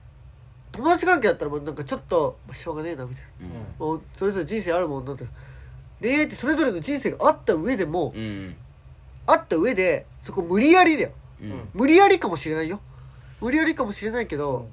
[0.72, 3.46] 友達関係だったらもうなんかちょっと、まあ、しょうがねえなみたいな。
[3.46, 3.87] うん。
[3.87, 5.25] もうそれぞれ人生あるもんなんて
[6.01, 8.57] 恋愛ってそれぞれの人生があった上でも、うん。
[9.29, 11.11] あった上でそこ無理やりだよ
[11.42, 11.68] うん。
[11.75, 12.81] 無理やりかもしれないよ。
[13.40, 14.68] 無理やりかもしれないけど、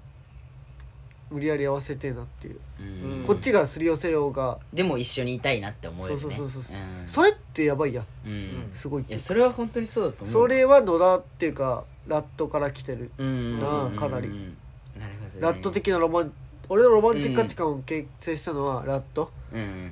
[1.30, 2.86] 無理やり合わせてえなっていう、うん。
[3.20, 4.60] うんこっちがすり寄せようが。
[4.74, 6.22] でも一緒にいたいなって思うよね。
[6.22, 7.08] そうそうそうそううん。
[7.08, 8.06] それってやばいやん。
[8.26, 8.70] うん。
[8.72, 9.22] すごいっていうか。
[9.22, 10.34] いやそれは本当にそうだと思う。
[10.34, 13.12] それは野田っていうかラットから来てる。
[13.18, 14.28] うんなあかなり。
[14.28, 14.58] うん
[14.98, 15.54] なるほどね。
[15.54, 16.34] ラット的なロマン
[16.70, 19.32] 俺のロマンチック価値観を形成したのはラット。
[19.52, 19.92] うん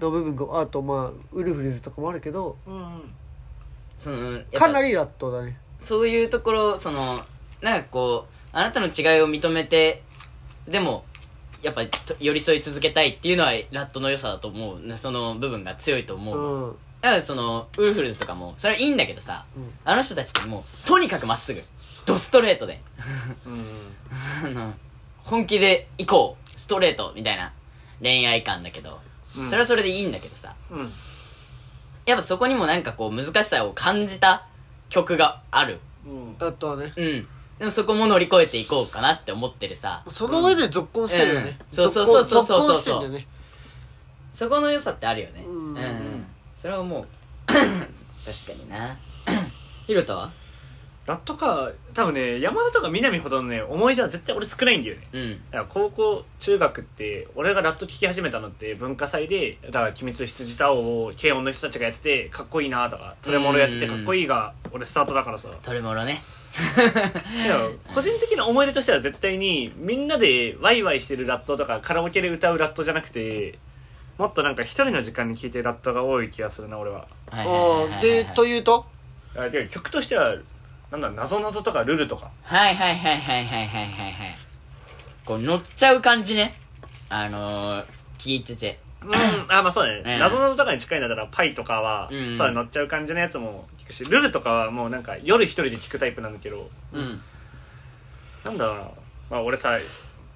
[0.00, 2.56] の部分があとまあウルフルズとかもあるけど。
[2.66, 3.02] うん。
[3.96, 7.20] そのやっぱかなりラットだねそういうところその
[7.62, 10.02] なんかこうあなたの違いを認めて
[10.66, 11.04] でも
[11.62, 11.82] やっぱ
[12.20, 16.76] 寄り添い続けたいっていうのはラットの良さだと思うその部分が強いと思う、うん。
[17.00, 19.70] だからそのウルフルズとかもそれはいいんだけどさ、うん。
[19.84, 21.62] あの人たちってもうとにかくまっすぐ。
[22.04, 22.80] ドストレートで。
[23.46, 24.74] うん。
[25.24, 26.46] 本気で行こう。
[26.58, 27.52] ストレートみたいな
[28.00, 29.00] 恋愛観だけど、
[29.36, 29.46] うん。
[29.50, 30.54] それはそれでいいんだけどさ。
[30.70, 30.92] うん。
[32.06, 34.46] やっぱそこにもなんかこう難しさを感じた
[34.88, 35.80] 曲がある。
[36.06, 36.36] うん。
[36.38, 36.92] あとはね。
[36.96, 37.28] うん。
[37.58, 40.02] でもそこも乗り越えていこうかなって思ってるさ。
[40.08, 41.74] その上で続婚してるよね、うん。
[41.74, 42.58] そうそうそうそうそう。
[42.58, 43.26] 続婚してんだよね。
[44.34, 45.44] そこの良さってあるよね。
[45.46, 46.26] うん。
[46.54, 47.06] それはもう
[47.46, 47.84] 確か
[48.52, 48.96] にな。
[49.86, 50.30] ヒロトは？
[51.06, 55.08] ラットか多分ね山田とか南ほどのね思い出は絶対俺少ないんだよね。
[55.12, 55.30] うん。
[55.32, 65.48] だから高校中学って俺がラット聴き始めたのって文化祭でだから「鬼滅羊太王」を軽音の人たちがやっててかっこいいなとかトレモロやっててかっこいいが俺スタートだからさ。
[65.62, 66.22] トレモロね。
[66.56, 73.58] でも個人的な思い出としては絶対にみんなでワイワイしてるラットとかカラオケで歌うラットじゃなくて
[74.16, 77.06] もっとなんか一人の時間に聴いてるラットが多い気がするな俺は。
[77.30, 78.86] はいはいはいはいああでというと？
[79.36, 80.36] あで曲としては
[80.90, 82.30] なんだなぞなぞとかルルとか。
[82.42, 84.36] はいはいはいはいはいはいはいはい。
[85.24, 86.54] こう乗っちゃう感じね。
[87.08, 87.84] あのー、
[88.18, 88.78] 聞いてて。
[89.02, 89.14] うん
[89.48, 90.14] あまあそうだね。
[90.14, 92.38] うんなぞなぞとかに近いんだったらパイとかは、うん。
[92.38, 96.68] そうだ乗っちゃう感じのやつも聞くしルルとかはもうなんか夜一人で聞くタイプなんだけど。
[96.92, 97.20] うん。
[98.44, 98.90] なんだろうな。
[99.30, 99.76] まあ俺さ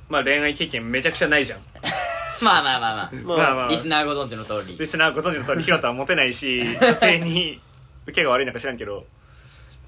[0.08, 1.60] まあ恋愛経験めちゃくちゃないじゃん。
[2.42, 3.10] まあまあまあまあ。
[3.12, 3.68] まあまあまあ。
[3.68, 4.76] リスナーご存知の通り。
[4.76, 7.60] リスナーご存知の通りヒロトはモテないし 女性に
[8.06, 9.06] 受けが悪いのか知らんけど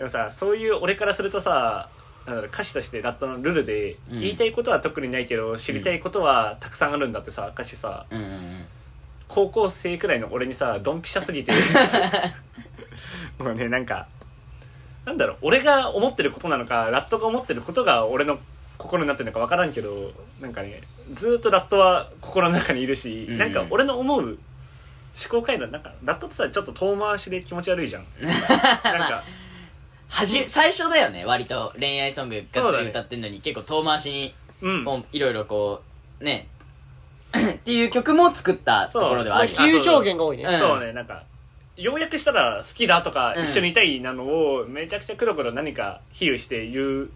[0.02, 1.88] でもさそういう俺からするとさ
[2.26, 4.20] なんだろう歌詞としてラットのルルで、うん。
[4.20, 8.04] 言いたいことは特にないけど知りたいことはたくさんあるんだってさ歌詞さ。
[8.10, 8.64] うんうんうん。
[9.28, 11.52] 高校生くらいの俺にさドンピシャすぎて。
[13.38, 14.08] もうねなんか
[15.04, 18.40] なんだろう俺が思ってることなのかラットが思ってることが俺の
[18.78, 20.10] 心になってるのか分からんけど
[20.40, 20.80] なんかね
[21.12, 24.38] ずーっとラットは心の中にいるし、うんなんか俺の思う思
[25.28, 28.04] 考回路なんかラットってさちょっと遠回しで気持ち悪いじゃん。
[28.84, 29.22] なんか
[30.12, 31.72] はじ最初だよね割と。
[31.78, 34.84] 恋愛ソングがっつり歌ってんのに、結構遠回しにうん。
[34.84, 35.82] こういろいろこ
[36.20, 36.48] うね。
[37.32, 40.58] っていう曲も作ったところではまああるよ比喩表現が多いね、うん。
[40.58, 41.22] そうねなんか
[41.78, 47.10] 要約したら好きだとかうん一緒にいたいなのをめちゃくちゃ黒々何か比喩して言う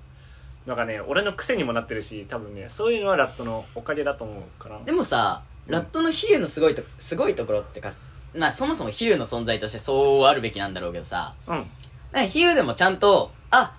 [0.67, 7.93] のがね俺の癖にもなってるし多分ねそういうのはラットのおかげだと思うかなでもさラットの比喩のすごいとすごいところってか
[8.35, 11.67] まあそもそも比喩の存在としてそうあるべきなんだろうけどさうん
[12.17, 13.77] なんか比喩でもちゃんとあ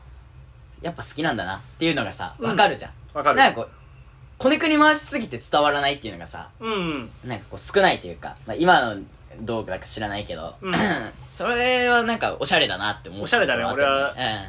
[0.83, 3.35] やっぱ好きなんだなっていうのがさわかるじゃん、わかる。
[3.35, 3.69] なんかこう
[4.37, 9.01] こねくり回しすぎて伝わらないっていうのがさうんなんかこう少ないというか、まあ、今の
[9.41, 10.75] どうか知らないけど、うん。
[11.17, 14.39] それはなんかおしゃれだなって思うおしゃれだねところあったよ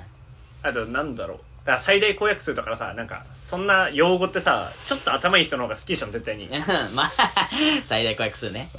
[0.64, 6.46] あとなんだろうだから最大公約数だからさなんかそんな用語ってさちょっと頭いい人の方が好きじゃん絶対に。
[6.46, 6.58] う ん
[6.94, 7.10] まあ
[7.84, 8.70] 最大公約数ね。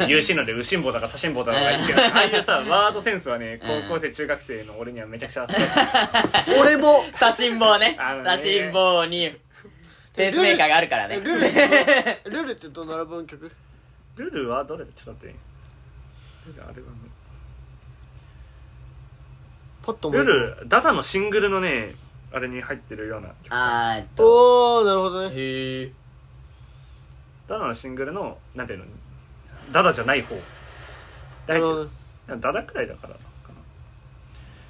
[0.00, 3.82] うん有心ので右心棒とか左心棒とかがいいけどああいうさワードセンスはねうん。
[3.88, 5.56] 高校生中学生の俺にはめちゃくちゃ好き
[6.58, 7.04] 俺も。
[7.14, 7.94] 左心棒ね。
[8.00, 8.30] あのね。
[8.38, 9.36] 左心棒に
[10.16, 11.20] ペースメーカーがあるからね。
[11.22, 13.52] ルルってルルってどのアルバムの曲？
[14.16, 14.86] ルルはどれ？
[14.86, 15.34] だちょっと待って。
[16.46, 17.10] ルルあれはね。
[19.82, 21.94] パッと思いルルダダのシングルのね
[22.32, 23.52] あれに入ってるような曲。
[23.52, 24.78] あーえっと。
[24.78, 25.34] おーなるほどね。
[25.34, 25.92] へえ
[27.48, 28.84] ダダのシングルのなんていうの
[29.72, 30.34] ダダじゃない方。
[30.36, 30.40] な
[31.48, 31.90] だるほどね。
[32.28, 33.54] ダダくらいだからかな。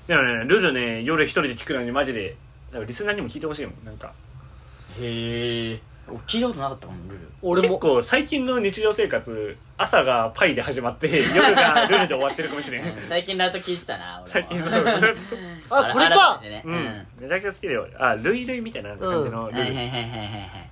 [0.07, 2.37] でもねルルね夜一人で聴くのにマジで
[2.73, 4.13] なんかリスナーにも聞いてほしいもんなんか。
[4.99, 5.81] へえ
[6.27, 7.29] 聞いたことなかったかもルル。
[7.43, 7.69] 俺も。
[7.69, 13.07] 結構最近の日常生活朝がパイで始まって 夜がルルで終わってるかもしれん。
[13.09, 14.49] 最近ラウト聞いてたな俺も。
[14.49, 15.39] 最近そう
[15.71, 16.41] あこれ改か。
[16.43, 17.07] ねうん、うん。
[17.21, 17.89] めちゃくちゃ好きだよ。
[17.99, 20.71] あルイルイみたいな感じのルル、はいはいはいはいはいはい。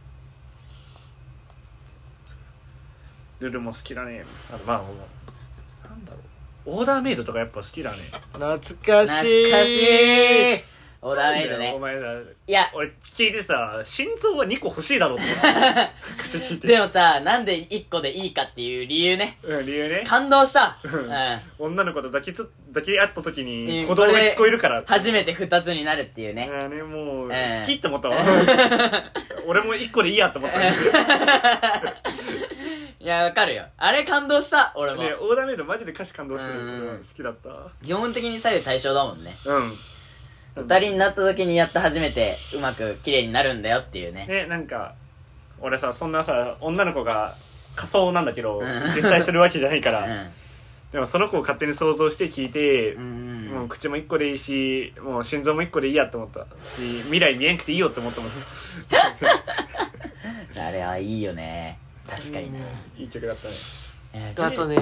[3.40, 4.24] ルルも好きだね。
[4.52, 6.20] あとまあもうなんだろう。
[6.70, 7.96] オーダーメイドとかやっぱ好きだね。
[8.32, 9.44] 懐かしい。
[9.44, 9.76] 懐かし
[10.56, 12.30] いオーダーメイドなんだよおね前さ。
[12.48, 12.70] いや。
[12.74, 15.20] 俺聞いてさ心臓は2個欲しいだろうっ
[16.60, 16.66] て。
[16.66, 19.38] でもさなんで1個でいいかっていう理由ね。
[19.42, 20.02] うん理由ね。
[20.06, 20.76] 感動した。
[20.84, 21.08] ううん。
[21.10, 24.82] ん女の子と抱きつだけ会った時にうん鼓動が聞こえるから。
[24.86, 26.50] 初めて二つになるっていうね。
[26.52, 28.16] あーねもう、ええ好きって思ったわ。
[29.46, 30.58] 俺も一個でいいやって思った。
[30.58, 30.72] ね
[33.00, 33.64] いや、わかるよ。
[33.76, 35.02] あれ感動した、俺も。
[35.02, 37.86] ねオーダーメイドマジで歌詞感動してるうん好きだった。
[37.86, 39.36] 基本的に左右対称だもんね。
[39.46, 39.72] うん
[40.62, 44.26] 二人になった時にやっと初めてうまく綺麗になるんだよっていうね。
[44.26, 44.94] ねなんか
[45.60, 47.32] 俺さそんなさ女の子が
[47.76, 48.60] 仮装なんだけど、ん
[48.94, 50.30] 実際するわけじゃないかうら、ん。
[50.92, 58.30] でもその子を勝手に想像して聞いて、うんもう口も一個でいいしもう心臓も一個でいいやって思ったし未来見えんくていいよって思ったもん
[60.60, 61.78] あれはいいよね。
[62.08, 62.60] 確かにね。
[62.96, 63.54] いい曲だったね
[64.14, 64.66] えであと。
[64.66, 64.76] ね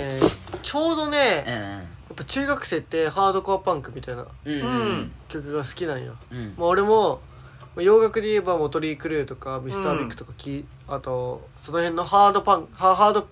[0.62, 4.52] ちょうどねうんぱ中学生ってハードコアパンクみたいなうん。
[4.52, 4.68] うんう
[5.02, 5.12] ん。
[5.28, 6.54] 曲が好きなんよ、うん。
[6.56, 7.20] まあ、俺も
[7.74, 13.26] まあ洋楽で言えばモトリー・クルーとかミスター・ビッグとかき、あとその辺のハードパンハハード、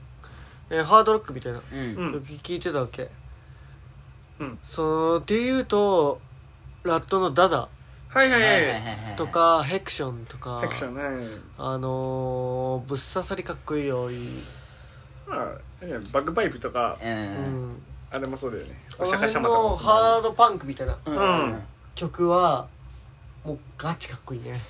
[0.70, 1.78] えーハードロックみたいなうん。
[1.78, 3.10] うん曲聴いてたわけ、
[4.40, 6.20] うんそのっていうと
[6.82, 7.68] ラットの「ダダ
[8.08, 9.16] はいはいはいい、ははいはいはい。
[9.16, 14.42] と、かヘクションとかセクションねあのー、ぶっ刺さりかっこいいよいい、
[15.26, 15.36] ま
[15.82, 17.04] あねバッグパイプとかう。
[17.04, 17.82] うんん、
[18.14, 18.74] あれもそうだよね。
[18.96, 21.16] このハードパンクみたいなうん。
[21.16, 21.20] う
[21.56, 21.62] ん。
[21.94, 22.68] 曲は
[23.44, 24.60] もうガチかっこいいね。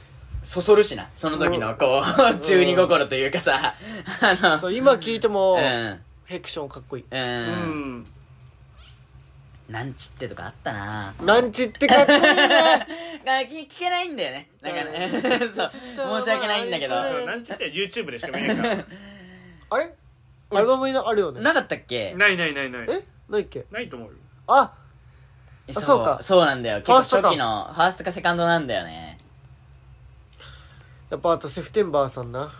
[0.42, 1.09] そそるしな。
[1.14, 2.02] その時の、こ
[2.35, 3.74] う、中二心というかさ、
[4.20, 6.00] あの、そう今聴いても、うん。
[6.26, 7.04] ヘクションかっこいい。
[7.11, 7.20] うん。
[7.20, 7.24] う
[8.00, 8.07] ん。
[9.68, 11.14] なんちってとかあったな。
[11.22, 12.26] なんちってかっこいいね。
[13.24, 14.50] が聞聞けないんだよね。
[14.61, 15.09] なんかね。
[15.54, 15.70] そう。
[16.20, 16.94] 申し訳ないんだけど。
[16.94, 18.85] そうなんて言ったら YouTube でしか見ないから。
[19.70, 19.94] あれ？
[20.50, 21.40] アルバムにあるよね。
[21.40, 22.14] なかったっけ？
[22.14, 22.87] ないないないない。
[22.90, 23.02] え？
[23.28, 23.64] ないっけ？
[23.70, 24.14] ないと思うよ。
[24.48, 24.72] あ
[25.70, 26.18] そそうか。
[26.20, 26.78] そうなんだよ。
[26.78, 27.22] 結構ファーストか。
[27.28, 29.18] 初期の、ファーストかセカンドなんだよね。
[31.10, 32.50] やっぱあとセプテンバーさんな。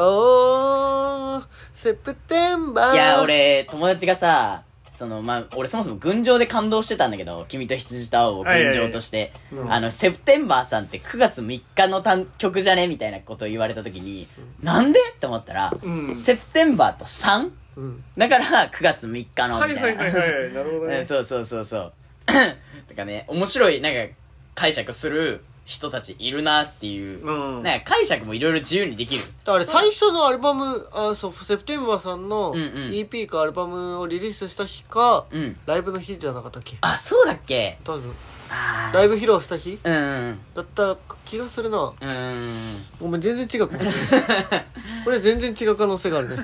[0.00, 2.94] おーセプテンバー。
[2.94, 9.72] いや、俺、友達がさ、その、まあ、俺そもそも群青で感動してたんだけど、君と羊と青を群青として、うん。
[9.72, 12.88] あの、セプテンバーさんって9月3日の単曲じゃね？
[12.88, 14.26] みたいなことを言われた時に、
[14.60, 14.98] なんで？
[14.98, 16.16] って思ったら、うん。
[16.16, 17.50] セプテンバーと 3?
[17.78, 19.82] うんだから9月3日の、みたな。
[19.82, 21.92] はいいはいはいはいなるほどうんねそうそうそうそう。
[22.26, 22.52] だか
[22.96, 24.12] らね、面白い、なんか、
[24.54, 27.24] 解釈する人たちいるなっていう。
[27.24, 29.24] うんなんか解釈もいろいろ自由にできる。
[29.44, 35.56] だから最初のアルバムあそうセプテンバーさんのうんうん EP かアルバムをリリースした日か、うん。
[35.66, 36.76] ライブの日じゃなかったっけ？
[36.80, 37.78] あ、そうだっけ？
[37.84, 38.12] 多分
[38.50, 39.78] あライブ披露した日？
[39.82, 40.40] ブうんうん。
[40.54, 42.86] だった気がするなうーん。
[43.00, 44.26] ごめん全然違うかもしれな
[44.58, 44.66] い
[45.04, 46.36] これ全然違う可能性があるね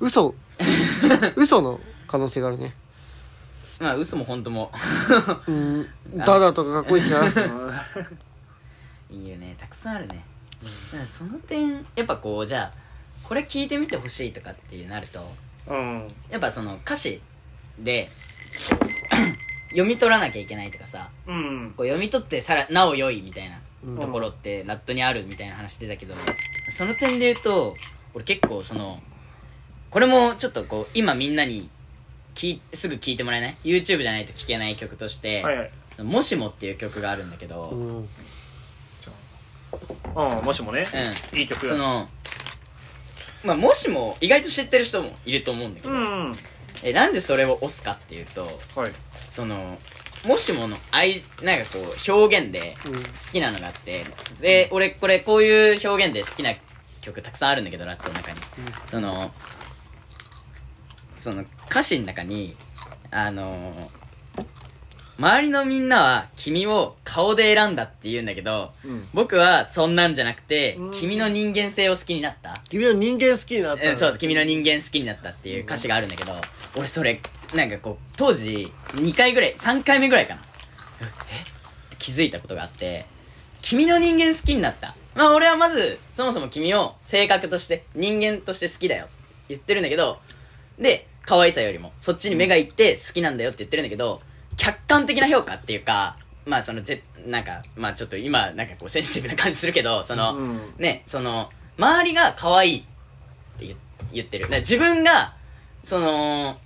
[0.00, 0.34] 嘘。
[1.36, 2.74] 嘘の可能性があるね。
[3.80, 4.70] まあ、嘘も本当も。
[5.46, 5.86] うん。
[6.16, 7.22] ダダとかかっこいいしな。
[9.10, 9.56] いいよね。
[9.58, 10.24] たくさんあるね。
[11.06, 12.72] その点、やっぱこう、じゃあ、
[13.22, 15.26] これ聞いてみてほしいとかっていうなると、
[15.66, 17.22] うんやっぱその歌詞
[17.78, 18.10] で、
[19.70, 21.74] 読み取らなきゃいけないとかさ、うん。
[21.76, 23.98] こう読み取ってさら、なお良いみたいなうん。
[23.98, 26.14] ところってラットにあるみたいな話してたけど、
[26.70, 27.74] その点で言うと、
[28.14, 29.02] 俺結構その、
[29.94, 31.70] これもちょっとこう、今みんなに
[32.34, 36.02] 聞いすぐ聴いてもらえない ?YouTube じゃないと聴けない曲として、はいはい。
[36.02, 37.96] もしもっていう曲があるんだけど、うん。
[37.98, 38.08] うん
[40.44, 40.84] もしもね。
[41.32, 41.38] うん。
[41.38, 41.74] いい曲だ。
[41.74, 42.08] その、
[43.44, 46.36] まあ、もしも意外と知ってる人もいると思うんだけど、うんは
[46.82, 48.46] え、なんでそれを押すかっていうと、い。
[49.30, 49.78] その、
[50.26, 52.94] もしもの愛、なんかこう、表現でうん。
[52.94, 53.00] 好
[53.32, 54.04] きなのがあって、
[54.40, 56.50] で、俺、これ、こういう表現で好きな
[57.00, 58.38] 曲たくさんあるんだけど、ラットの中に。
[58.90, 59.32] その、
[61.16, 62.54] その、歌詞の中に、
[63.10, 63.72] あの
[65.16, 72.60] 周りのみんなは君を顔で選んだって言うんだけど、うん僕はそんなんじゃなくてうん、君の人間性を好きになった。
[72.68, 76.32] 君の人間好きになったうん、そう、君の人間好きになったっていう歌詞があるんだけど、
[76.74, 77.20] 俺それ、
[77.54, 80.42] なんかこう、当時、2回ぐらい、3回目ぐらいかな。
[81.00, 81.04] え？
[81.04, 81.06] っ
[81.90, 83.06] て気づいたことがあって、
[83.62, 84.96] 君の人間好きになった。
[85.14, 89.06] まあ俺はまず、そもそも君を性格として、人間として好きだよ。
[89.48, 90.18] 言ってるんだけど、
[90.78, 94.20] で、可愛さよりも、そっちに目がいって好きなんだよって言ってるんだけど、
[94.56, 102.82] 客観的な評価っていうか、まあそのぜ、なんか、まあちょっと今、なんかこうセンシティブな感じするけど、その、うんね、その、周りが可愛いっ
[103.58, 103.76] て言
[104.12, 104.48] 言ってる。
[104.48, 105.34] 自分が、
[105.82, 106.58] その、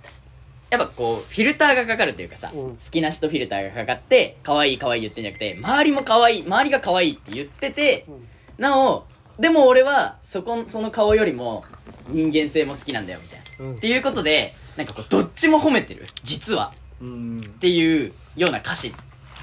[0.69, 8.27] やっぱこう、フィルターがかかるというかさ、うん好きな人フィルターがかかって、可愛い可愛い言ってんじゃなくて、周りも可愛い、周りが可愛いって言ってて、うん
[8.59, 9.05] なお、
[9.39, 11.63] でも俺は、そこ、その顔よりも、
[12.09, 13.45] 人間性も好きなんだよ、みたいな。
[13.59, 13.75] うん。
[13.75, 16.05] っていうことで、なんかこう、どっちも褒めてる。
[16.23, 16.73] 実は。
[17.01, 18.93] うんっていうような歌詞。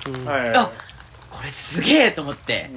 [0.08, 0.24] うん。
[0.24, 0.70] はいあ
[1.30, 2.70] これすげえと思って、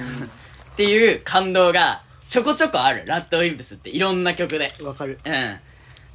[0.74, 3.04] っていう感動が、ちょこちょこある。
[3.06, 4.74] ラッドウィンプスっていろんな曲で。
[4.82, 5.20] わかる。
[5.24, 5.60] うん。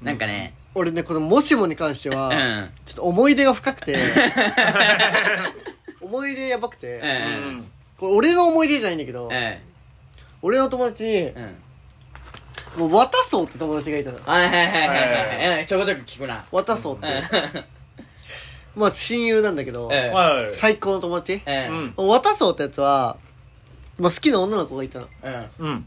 [0.03, 0.55] なんかね。
[0.75, 2.71] 俺ねこの「もしも」に関しては、うん。
[2.85, 3.97] ちょっと思い出が深くて。
[6.01, 7.07] 思い出やばくて、うう
[7.53, 7.71] んん。
[7.97, 9.57] これ俺の思い出じゃないんだけど、うん。
[10.43, 11.55] 俺の友達にうん
[12.77, 14.19] もう渡そうって友達がいたの。
[14.25, 14.99] はいはいはいはい
[15.49, 15.61] はい。
[15.61, 16.45] うんちょこちょこ聞くな。
[16.51, 18.81] 渡そうって、うん。
[18.81, 23.17] まあ親友なんだけど、うんはい最高の友達、うんうん渡そうってやつは、
[23.99, 25.07] まあ、好きな女の子がいたの、
[25.59, 25.67] うん。
[25.67, 25.87] うん。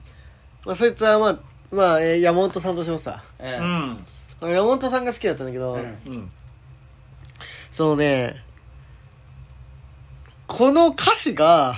[0.65, 1.39] まあ、そいつはまあ
[1.71, 3.50] まあ、えー山本さんとしますさううん。
[3.50, 4.06] ん
[4.41, 5.82] 山本さんが好きだったんだけど、うん。
[5.82, 6.32] うん。
[7.71, 8.43] そのね
[10.47, 11.76] この歌詞が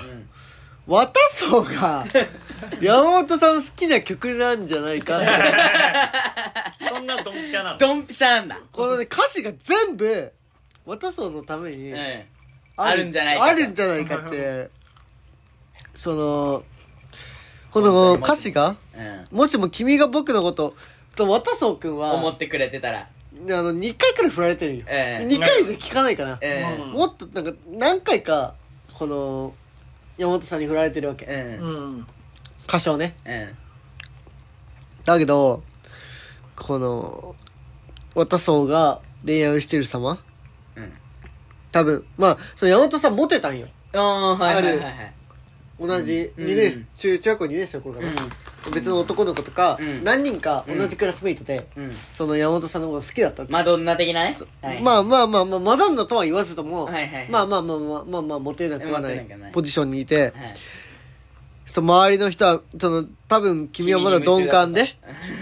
[0.89, 2.03] 渡そうが
[2.81, 5.27] 山本さん好きな曲なんじゃないかって。
[6.89, 7.77] そんなドンピシャなの？
[7.77, 8.59] ドンピシャなんだ。
[8.71, 10.33] このね歌詞が全部
[10.85, 12.23] 渡そうのために、うん。
[12.75, 13.51] あるんじゃないかと。
[13.51, 14.69] あるんじゃないかって
[15.93, 16.63] その
[17.71, 18.75] この歌詞が
[19.31, 19.37] うん。
[19.37, 20.75] もしも君が僕のこと
[21.15, 23.07] と渡そうくんは思ってくれてたら。
[23.31, 26.39] あの2回くらい振られてるよ、ええ2回じゃ聞かないかな、
[26.87, 28.55] もっとなんか何回か
[28.93, 29.53] この
[30.19, 31.65] 山本さんに振られてるわけ、うん。
[31.65, 32.07] うん
[32.67, 33.15] 歌唱ね。
[33.25, 33.55] うん。
[35.05, 35.63] だけど
[36.57, 37.35] この
[38.13, 40.19] 渡そうが恋愛をしてる様。
[40.75, 40.91] うん。
[41.71, 43.67] 多分まあその山本さんモテたんよ。
[43.93, 45.13] ああはいはいはいはい。
[45.79, 46.45] 同じうん。
[46.45, 48.11] 2年生、中中学校2年生の頃かな、
[48.73, 50.03] 別の男の子とか、うん。
[50.03, 51.91] 何人か同じクラスメイトで、うん。
[52.11, 53.53] その山本さんのこと好きだったわけ。
[53.53, 54.35] マドンナ的なね？
[54.61, 54.81] はい。
[54.81, 57.29] まあまあまあまあマダンナとは言わずとも、はいはいはい。
[57.29, 60.33] まあまあまあまあまあまあモテなくはないモテなくはないポジションにいて、はい
[61.65, 64.87] その周りの人はその多分君はまだ鈍感で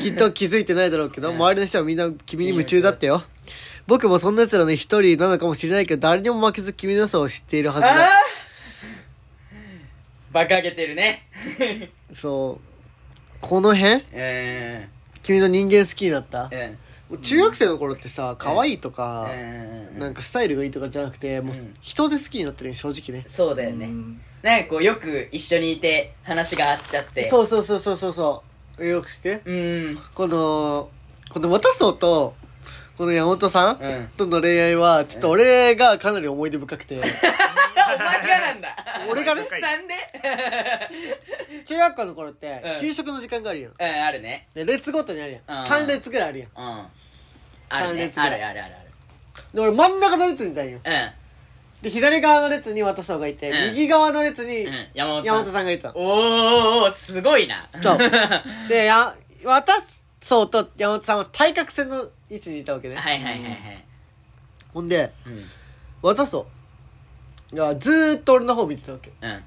[0.02, 3.24] きっと気づいてないだろうけど、うん周りの人はみんな君に夢中だったよ
[3.88, 8.10] 僕もそんな奴らの一人なのかもしれないけど誰にも負けず君の良さを知っているはずああだ
[10.34, 11.30] バカげてるね
[12.12, 12.67] そう
[13.48, 13.96] この辺？
[14.14, 14.90] うん
[15.24, 16.50] 君の人間好きになった？
[16.52, 16.78] うん
[17.10, 19.36] もう中学生の頃ってさ可愛いとか、う
[19.96, 21.74] んなんかスタイルがいいとかじゃなくてもううん。
[21.80, 23.26] 人で好きになってるよ正直ね。
[23.26, 23.90] そうだよね。
[24.42, 27.30] なんかこうよく一緒にいて話が合っちゃって。
[27.30, 28.44] そうそうそうそうそうそ
[28.78, 28.86] う。
[28.86, 29.98] よく聞けうん。
[30.14, 30.90] この
[31.30, 32.36] この渡そうと
[32.98, 34.08] この山本さん、うん。
[34.18, 37.00] との恋愛はちょっと俺がかなり思い出深くて
[37.95, 38.76] お前がなんだ。
[39.10, 39.41] 俺がね。
[39.62, 39.95] なんで？
[41.65, 42.82] 中学校の頃ってうん。
[42.82, 43.71] 給食の時間があるやん。
[43.71, 44.47] うんあるね。
[44.54, 45.41] で列ごとにあるやん。
[45.47, 45.63] うん。
[45.65, 46.50] 3列ぐらいあるやん。
[46.56, 46.88] うん。
[47.69, 48.30] あるね三列ぐらい。
[48.30, 48.88] あるあるあるある
[49.54, 50.80] で俺真ん中の列にいたんよ。
[50.80, 53.69] うで左側の列に渡そうがいて、うん。
[53.71, 54.88] 右側の列にんうん。
[54.93, 55.26] 山本さん。
[55.36, 55.93] 山本さんがいたの。
[55.97, 57.63] おーおーすごいな。
[57.82, 57.97] そう。
[58.67, 59.73] でや渡
[60.23, 63.86] そうと山本さんは対角線の位置にいたわけね、はいはいはいはい。
[64.73, 65.50] ほんでうん。
[66.02, 66.45] 渡そう
[67.54, 69.12] がずーっと俺の方見てたわけ。
[69.22, 69.44] うん。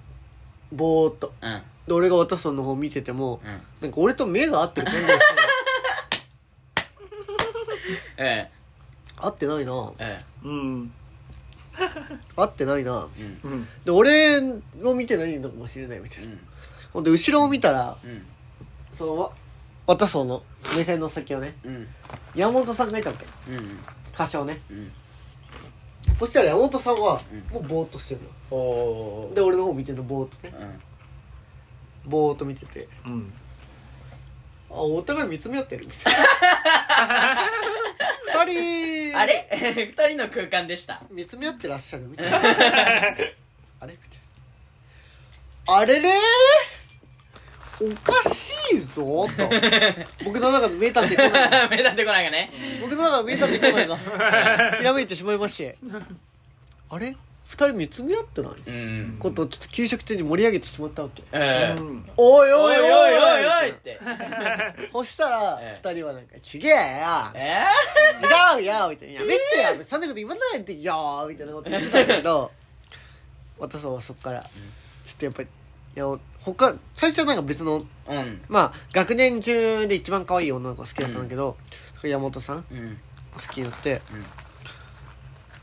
[0.73, 1.33] ぼーっと。
[1.41, 1.63] うん。
[1.87, 3.61] で俺が渡そうの方見てても、うん。
[3.83, 5.25] なんか俺と目が合ってる感じがして
[8.19, 8.47] うん
[9.23, 9.73] 合ってないな。
[12.37, 12.93] 合ってないな。
[12.93, 13.51] うん。
[13.51, 13.69] うん。
[13.85, 14.39] で俺
[14.83, 16.35] を見てないのかもしれないみたいな、
[16.93, 18.27] ほんで後ろを見たらうん。
[18.95, 19.33] そのわ
[19.87, 20.43] 渡そうの
[20.77, 21.89] 目線の先をねうん。
[22.35, 23.27] 山本さんがいたわけ。
[23.53, 23.79] うん。
[24.09, 24.61] 歌唱ね。
[24.71, 24.93] うん
[26.21, 29.35] そしたら山本さんはうんもうぼーっとしてるの、おー。
[29.35, 30.55] で俺の方見てるのぼーっとね。
[32.05, 32.11] うん。
[32.11, 32.87] ぼーっと見てて。
[33.07, 33.33] うん。
[34.71, 35.87] あお互い見つめ合ってる。
[35.87, 37.51] みたいな
[38.45, 39.17] 二人。
[39.19, 39.49] あれ？
[39.97, 41.03] 二人の空間でした。
[41.11, 42.37] 見つめ合ってらっしゃるみたいな。
[42.39, 42.53] あれ？
[42.53, 43.27] み
[43.81, 43.89] たい
[45.67, 45.77] な。
[45.79, 46.11] あれれ
[47.81, 49.51] おかしいぞと。
[50.25, 52.53] 僕の中で名探偵コナンが目立ってこないがね。
[52.83, 55.79] 僕の中で名探偵コナンがひらめいてしまいまして。
[56.91, 57.17] あれ？
[57.47, 61.25] 二人見つめ合ってない、ことをちょっと給食中に盛り上げてしまったわけ。
[61.33, 62.09] うん。
[62.17, 64.01] おいおいおいおいおいって。
[64.93, 66.77] そしたらえ二人はなんか「ちげえよ
[67.35, 67.65] え？
[68.57, 69.37] 違うよ」みたいな「やめ
[69.77, 69.85] てよ。
[69.85, 72.53] そんなこと言わないでよ」みたいなこと言ってたんだけど。
[73.59, 74.49] 私はそっからちょ
[75.15, 75.49] っとやっぱり
[75.97, 76.07] いや
[76.39, 78.43] 他最初はなんか別のーうん。
[78.49, 81.57] まあ学年中で一番可愛い女の子が好きだったんだけど、
[82.03, 82.99] 山本さんうん。
[83.35, 84.25] 好きになって、うん。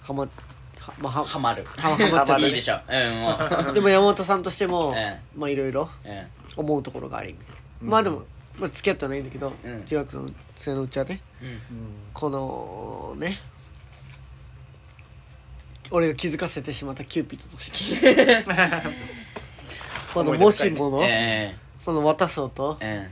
[0.01, 1.65] はまはまあはハマる。
[1.65, 2.79] ははまっちゃっていいでしょ。
[2.87, 3.73] うんもう。
[3.75, 6.63] でも山本さんとしても、えまあいろいろうん。
[6.65, 7.35] 思うところがあり、
[7.81, 8.23] まあでも、
[8.57, 9.83] まあ、付き合ってはないんだけど、うん。
[9.83, 11.59] 中学生のうちはねうん。
[12.13, 13.39] このね
[15.91, 18.45] 俺が気づかせてしまったキューピッドとして
[20.13, 23.09] このもしもの、えその渡そうとえ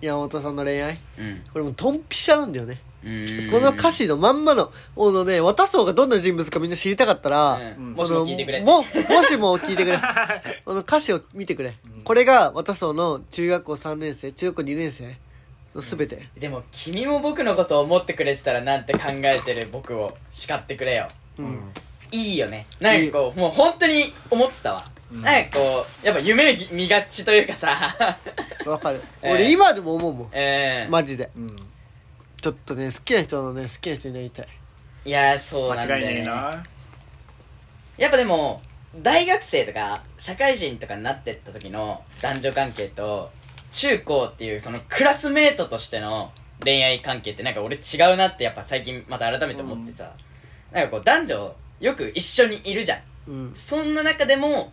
[0.00, 1.42] 山本さんの恋愛うん。
[1.52, 2.80] これもうドンピシャなんだよね。
[3.04, 3.50] うん。
[3.50, 7.94] この歌詞のまんまのこのね渡そうがどんな人物かみんな知りたかったら、うん。
[7.94, 8.60] このもしも聞いてくれ。
[8.64, 8.84] もも
[9.22, 9.98] しも聞いてくれ。
[10.64, 11.74] この歌詞を見てくれ、
[12.04, 15.16] これが渡そうの中学校3年生中学校2年生
[15.74, 16.28] 全て。
[16.38, 21.08] でも君も僕のことを思ってくれてたらなんて考えてる僕を叱ってくれよ。
[21.38, 21.72] うん。
[22.12, 22.66] いいよね。
[22.80, 27.94] なんかこうもう本当に思ってたわ、うんなんかこうやっぱ夢見がちというかさ。
[28.66, 29.00] わかる。
[29.22, 30.30] えー俺今でも思うもん。
[30.32, 31.30] うん、マジで。
[31.36, 31.56] うん。
[32.40, 34.48] ちょっとね好きな人のね好きな人になりたい。
[35.06, 36.62] いやそうなんだ間違いねえな。
[37.96, 38.60] やっぱでも
[38.96, 43.30] 大学生とか社会人とかになってった時の男女関係と
[43.70, 50.12] 中高っていうそのクラスメートとしての恋愛関係ってなんか俺違うなってやっぱ最近また改めて思ってさ、
[50.72, 53.00] なんかこう男女よく一緒にいるじゃん。
[53.30, 53.54] うん。
[53.54, 54.72] そんな中でも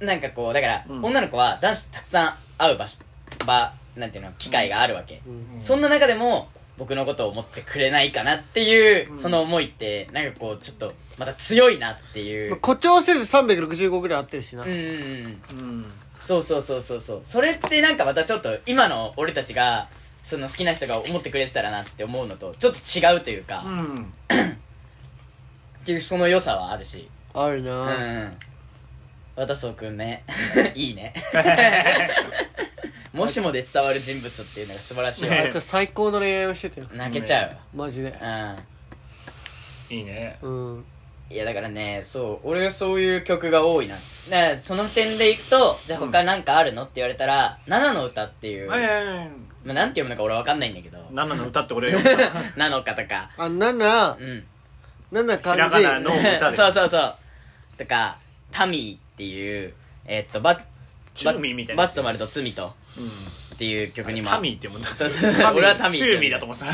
[0.00, 1.04] なんかこうだから、うん。
[1.04, 2.98] 女の子は男子とたくさん会う場所
[3.46, 5.60] 場なんていうの機会があるわけ、うん。
[5.60, 6.48] そんな中でも
[6.78, 9.18] 僕のことを思ってくれないかなっていう、うん。
[9.18, 14.62] その思いってなんかこうちょっとまた強いなっていう、まあ誇張せず365ぐらいあってるしな。
[14.62, 15.92] うんうんうんうん。
[16.24, 17.20] そうそうそうそうそう。
[17.24, 19.88] それってなんかまたちょっと今の俺たちが
[20.22, 24.12] その好きな人が思ってくれてたらなって思うのとちょっと違うというか、っうん。
[25.84, 27.08] ていうその良さはあるし。
[27.34, 27.86] うあるな、
[28.28, 28.38] ん
[29.46, 30.22] 渡そうくんね。
[30.74, 31.14] いいね。
[33.12, 35.34] もしもで伝わる人物っていうのが素晴らしいわ。
[35.34, 36.86] あいつ最高の恋愛をしてたよ。
[36.92, 38.10] 泣けちゃうマジで。
[38.20, 38.56] わ
[39.88, 40.36] いいね。
[40.42, 40.76] うん。
[40.76, 40.84] うん
[41.32, 43.94] いやだからねそう俺はそういう曲が多いな。
[43.94, 44.00] だ
[44.48, 49.28] からその点でいくとじゃあ他なんかあるのって言われたら「七の歌」っていう、はいはいはい。
[49.64, 50.98] まあ、なんて読むのか俺は分かんないんだけど。
[51.12, 53.30] 生の歌って俺読んだ「なのか」とか。
[53.38, 54.46] あ7うん。
[55.12, 56.56] 7ひら漢字がなの歌で。
[56.56, 57.14] そうそうそう。
[57.78, 58.16] とか
[58.50, 59.74] 「タミー」っていう
[60.06, 60.56] えっとバ
[61.14, 61.82] チューミーみたいな。
[61.82, 63.54] バスとマルと罪とうん。
[63.54, 64.30] っていう曲にも。
[64.30, 64.94] タミーって読むんだ。
[64.94, 65.32] そうそう。
[65.32, 66.64] タミーそう俺はタミーチューミーだと思って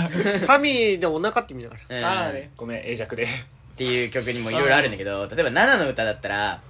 [0.41, 0.47] た。
[0.47, 1.99] タミーでお腹って意味だから。
[1.99, 2.05] うん。
[2.05, 2.51] ああね。
[2.57, 3.25] ごめん永弱で。
[3.25, 3.29] っ
[3.77, 6.63] ていう曲にもいろいろあるんだけど、 例えば7の歌だったら、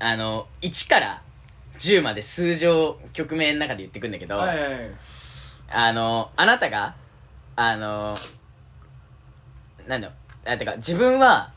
[0.00, 1.22] あの、1から
[1.78, 4.90] 10まで数字を曲名の中で言ってくんだけど、はいはいはい。
[5.70, 6.94] あの、あなたが、
[7.54, 8.18] あの、
[9.86, 10.14] なんだろ
[10.46, 11.52] う、あ、てか、自分は、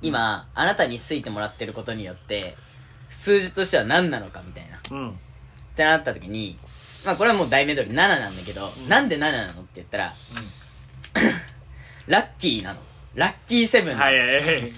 [0.00, 2.56] 今、あなたに好いてもらってることによって、
[3.08, 4.76] 数字としては何なのかみたいな。
[4.76, 5.18] っうん
[5.76, 6.58] てなった時に、
[7.06, 10.12] まあこれはもう題名通り7なんだけど、なんで7なのって言ったら、
[12.06, 12.80] ラッキーなの。
[13.14, 13.96] ラッキーセブン。
[13.96, 14.72] はいはいはい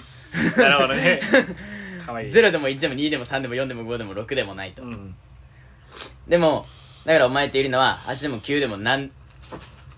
[0.56, 1.20] なるほどね
[2.06, 4.82] かわいい0でも1でも2でも3でも4でも5でも6でもないと。
[4.82, 5.14] うん
[6.28, 6.64] でも、
[7.04, 9.10] だからお前っているのは、8でも9でもなん、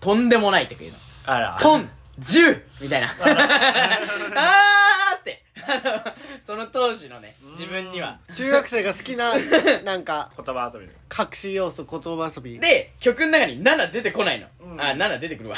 [0.00, 0.98] とんでもないって言うの。
[1.26, 1.90] あらトン
[2.20, 2.62] !10!
[2.80, 3.08] みたいな。
[4.36, 5.42] あーって。
[5.64, 8.18] あの、その当時のね、自分には。
[8.34, 9.32] 中学生が好きな
[9.84, 14.48] なんか言葉遊びで隠し要素言葉遊びで、曲の中に7出てこないの。
[14.60, 15.56] うんあ、7出てくるわ。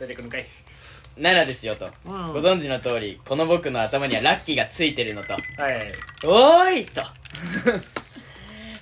[0.00, 0.46] 出てくるんかい
[1.18, 1.90] 7ですよと。
[2.04, 5.32] うんご存知の通り、この僕の頭にはラッキーがついてるのと。
[5.32, 5.92] はいはい
[6.24, 7.02] おーいと。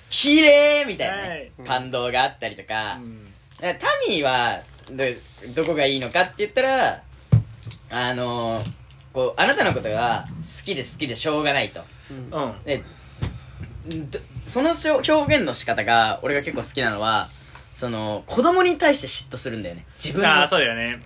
[0.09, 3.21] 綺麗みたいなね、はい感動があったりとか、うん
[3.57, 3.69] タ
[4.09, 4.59] ミーは
[4.91, 5.03] ど
[5.55, 7.01] どこがいいのかって言ったら
[7.89, 8.65] あのー、
[9.13, 11.81] こうあなたのことが好きで好きでしょうがないと。
[12.11, 12.41] うん。
[12.41, 12.83] うんで
[13.87, 17.27] どそのしょ表現の仕方が俺が結構好きなのは
[17.75, 19.85] その子供に対して嫉妬するんだよね。
[19.95, 20.29] 自分の。
[20.29, 20.99] ああそうだよね。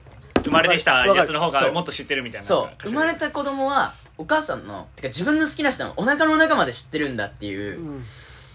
[0.43, 2.87] 生まれてきたやつの方がもっと知ってるみたいなそう。
[2.87, 8.01] 生まれた子供はお母さんのてか自分の好きな人のお腹の中まで知ってるんだっていう、うん。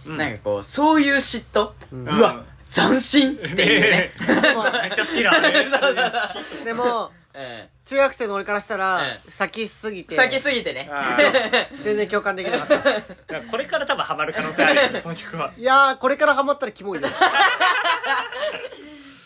[0.07, 0.17] うん。
[0.17, 2.21] なんかこうそういう嫉妬、ううん。
[2.21, 2.45] わ
[2.75, 4.11] 斬新っていうね。
[4.27, 5.69] めっちゃ好きだね。
[5.71, 6.65] そうそうそう。
[6.65, 10.17] でもうん中学生の俺からしたらうん先すぎて。
[10.17, 10.89] 先すぎてね。
[10.91, 11.17] あ
[11.83, 13.35] 全然共感できなかった。
[13.35, 15.53] ーこれから多分ハマる可能性あるよね その曲は。
[15.57, 17.07] いやーこれからハマったらキモいよ。
[17.09, 17.11] っ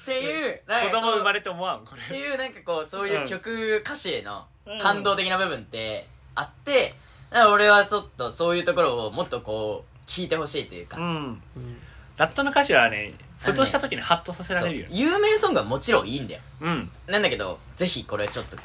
[0.05, 2.03] ていうなん子供生まれて思わんこれ。
[2.03, 4.46] っていうなんかこうそういう曲歌詞への
[4.80, 6.94] 感動的な部分ってあって
[7.30, 11.42] だから俺はちょっとそういうところをもっとこう聞いてほしいというか、うん。
[11.57, 11.82] うん。
[12.16, 14.95] ラットの歌詞はねふとした時にハッとさせられるよね。
[14.95, 16.41] 有名ソングはもちろんいいんだよ。
[16.61, 16.89] うん。
[17.07, 18.57] なんだけどぜひこれちょっと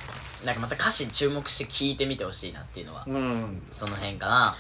[0.46, 3.62] なんかまた歌詞に注目して聞いてみてほしいなっていうのは、うん。
[3.72, 4.56] その辺かな。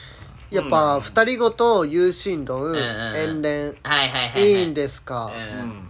[0.51, 2.75] やっぱ二人ごと有心論んうん
[3.15, 5.31] 遠恋はいはいはい、はい、いいんですか？
[5.35, 5.59] うん。
[5.61, 5.89] うん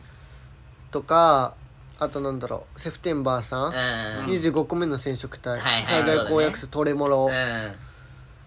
[0.89, 1.55] とか
[1.99, 4.25] あとなんだろうセプテンバーさん？
[4.25, 5.59] うん25個目の染色体。
[5.59, 6.05] はいはい。
[6.05, 7.27] 最大公約数トレモロ。
[7.29, 7.73] うん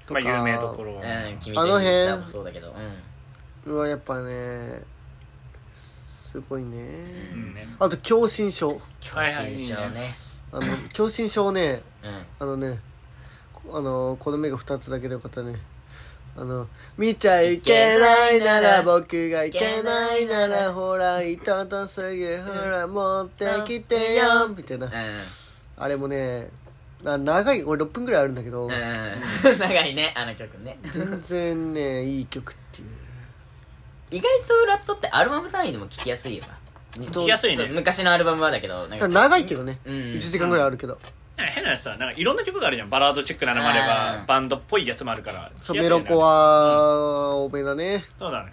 [0.07, 1.39] とまあ有名どこかろうん。
[1.39, 2.75] 君あの辺でもそうだけど。
[3.67, 3.77] うん。
[3.77, 4.81] はやっぱね
[6.37, 6.77] すごいね。
[7.33, 7.55] うん。
[7.55, 8.79] ねあと狭心症。
[9.01, 10.15] 狭はいはい心症ね。
[10.53, 10.63] あの
[10.93, 12.27] 狭心症ねうん。
[12.39, 12.79] あのね
[13.55, 15.55] こあのこの目が2つだけでよかったね。
[16.37, 16.69] あの
[16.99, 20.75] 見ちゃいけないなら僕がいけないなら。
[20.75, 24.87] ほら糸とすぐほら持ってきてよみたいな。
[24.87, 24.93] うん。
[25.79, 26.51] あれもね
[27.03, 28.65] な長い俺6分ぐらいあるんだけど。
[28.65, 28.69] うん、
[29.59, 30.79] 長いねあの曲ね。
[30.91, 32.57] 全然ねいい曲っ
[34.11, 36.57] 意外とラットってアルバム単位でも聴きやすいよな。
[37.05, 37.57] 聞きやすいね。
[37.57, 40.99] そう昔のアルバムはだけどなんか長いけどね、うん1時間ぐらいあるけど、
[41.37, 42.91] なんか変なやつさなんかいろんな曲があるじゃん。
[42.91, 45.51] バラードチックなのもあれあばーバンドっぽいやつもあるから。
[45.57, 48.03] そうメロコは多めだね。
[48.19, 48.53] そうだね。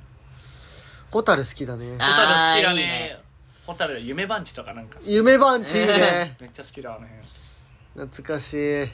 [1.12, 1.96] ホタル好きだね。
[2.00, 2.86] あホタル好きだあーいいね。
[2.86, 3.20] ね
[3.66, 5.00] ホタル夢番地とかなんか。
[5.06, 6.36] 夢番地いいね。
[6.42, 7.08] めっちゃ好きだあの
[7.96, 8.90] 辺懐かしい。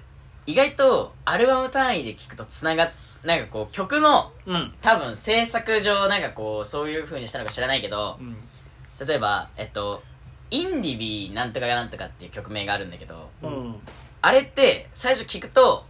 [0.45, 2.91] 意外とアルバム単位で聴くとつながっ
[3.24, 4.74] なんかこう曲のうん。
[4.82, 8.36] 多分制作上なんかこうそういう風にしたのか知らないけどうん。
[9.08, 10.04] 例えばえっと
[10.52, 13.76] インディビーなんとかがなんとかっていう曲名があるんだけどうん。
[14.22, 15.84] あれって最初聞くと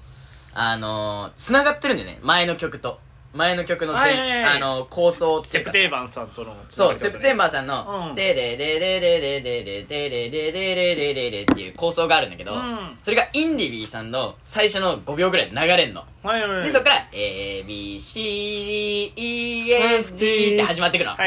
[0.54, 2.20] あのー、繋がってるんだよね。
[2.22, 3.00] 前の曲と
[3.34, 4.44] 前の曲のツ、はいはいはい。
[4.58, 16.04] あの、構想っていセうプテーバンさんとのつそう、セプテンバーさんの、デでレレレレレレレでレレレレっていう構想があるんだけどうん、それがインディビーさんの最初の5秒ぐらいで流れんの。
[16.24, 21.16] はいはいで、そっから、A, B, C, D, E, F, G って始まってくの。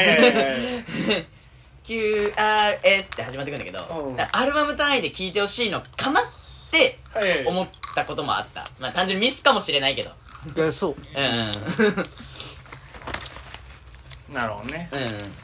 [1.83, 6.23] Q, R, S って始まってくんだけどうん、だアルバム単位で聴いてほしいのかなっ
[6.71, 6.97] て
[7.45, 8.65] 思ったこともあった。
[8.79, 10.11] まあ単純にミスかもしれないけど。
[10.55, 10.95] いやそう。
[11.15, 11.51] うんうん。
[14.33, 14.89] なるほどね。
[14.91, 14.99] うん。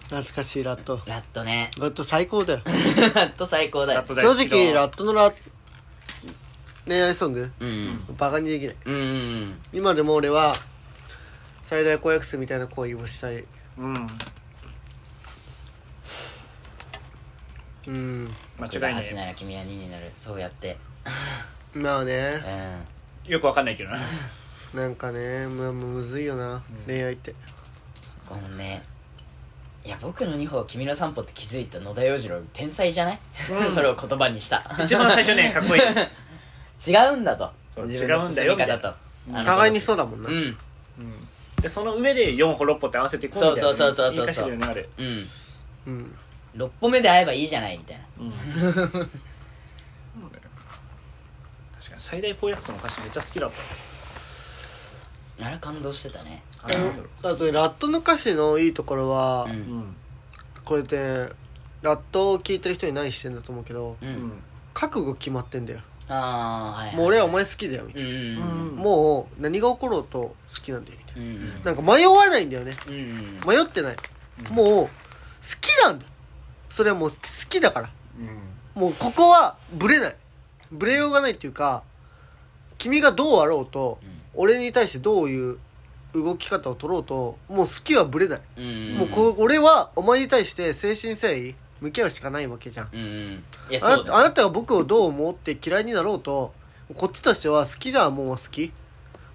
[0.09, 0.99] 懐かしいラット。
[1.05, 1.69] ラットね。
[1.79, 2.61] ラット最高だよ。
[2.65, 2.71] ラ
[3.27, 4.03] ット最高だよ。
[4.07, 4.15] 正
[4.47, 5.31] 直ラットのラ
[6.87, 8.15] 恋愛ソングうん。
[8.17, 8.75] バカにできない。
[8.85, 9.61] うんうん。
[9.71, 10.55] 今でも俺は
[11.61, 13.45] 最大公約数みたいな恋をしたい。
[13.77, 14.07] うん。
[17.85, 18.35] うん。
[18.59, 20.11] 間違いな8いなら君は2になる。
[20.15, 20.77] そうやって。
[21.75, 22.43] まあうね
[23.27, 23.31] ん。
[23.31, 23.99] よくわかんないけどな
[24.73, 27.33] なんかねむむずいよな、恋愛って。
[28.27, 28.83] このね
[29.83, 33.19] いや僕の2歩君の3歩って気づいた野田洋次郎天才じゃない、
[33.51, 33.71] うん。
[33.71, 34.63] それを言葉にした。
[34.83, 35.81] 一番最初ねかっこいい。
[36.87, 37.51] 違うんだと。
[37.75, 38.97] そう自分の進み違うんだよ方と。
[39.27, 40.35] みあの互いにそうだもんな、うん。
[40.35, 40.39] う
[41.01, 41.27] ん。
[41.61, 44.49] でその上で4歩6歩って合わせていこうみたいなそうそうそうそうそう。
[44.49, 44.51] う
[45.03, 45.29] ん。
[45.87, 46.17] うん。
[46.55, 48.03] 6歩目で会えばいいじゃないみたいな。
[48.19, 48.31] うん。
[48.31, 48.41] 確
[51.89, 53.55] かに最大公約数の歌詞めっちゃ好きだった
[55.41, 56.43] あれ感動してたね。
[56.61, 56.67] あ
[57.35, 59.51] とねラットの歌詞のいいところは、うん。
[59.51, 59.95] うん
[60.65, 61.31] これで
[61.81, 64.11] ラットを聴いてる人に何してんだと思うけどううん。
[64.27, 64.31] ん
[64.73, 65.79] 覚悟決まってんだよ。
[66.07, 66.95] ああはいはい。
[66.95, 68.75] もう俺はお前好きだよみたいうんうんううん。
[68.75, 71.49] んもう何が起ころうと好きなんだよみたいうんうん。
[71.63, 72.75] ななんか迷わないんだよね。
[72.87, 73.39] うんうん。
[73.47, 73.95] 迷ってない、
[74.51, 74.89] もう好
[75.61, 76.05] きなんだ。
[76.69, 77.15] それはもう好
[77.49, 77.89] きだから。
[78.75, 78.81] うん。
[78.81, 80.15] もうここはブレない。
[80.71, 81.81] ブレようがないっていうか
[82.77, 83.99] 君がどうあろうと、
[84.33, 85.57] 俺に対してどういう
[86.13, 88.63] 動き方を取ろうともう好きはブレない、うん。
[88.63, 92.89] うんもうこ俺はお前に対して誠心誠意向き合うしかないわけじゃん。
[92.91, 92.99] うん。
[92.99, 94.11] うんいやあそうだ。
[94.13, 96.53] なあなたが僕をどう思って嫌いになろうと
[96.95, 98.71] こっちとしては好きだもんは好き。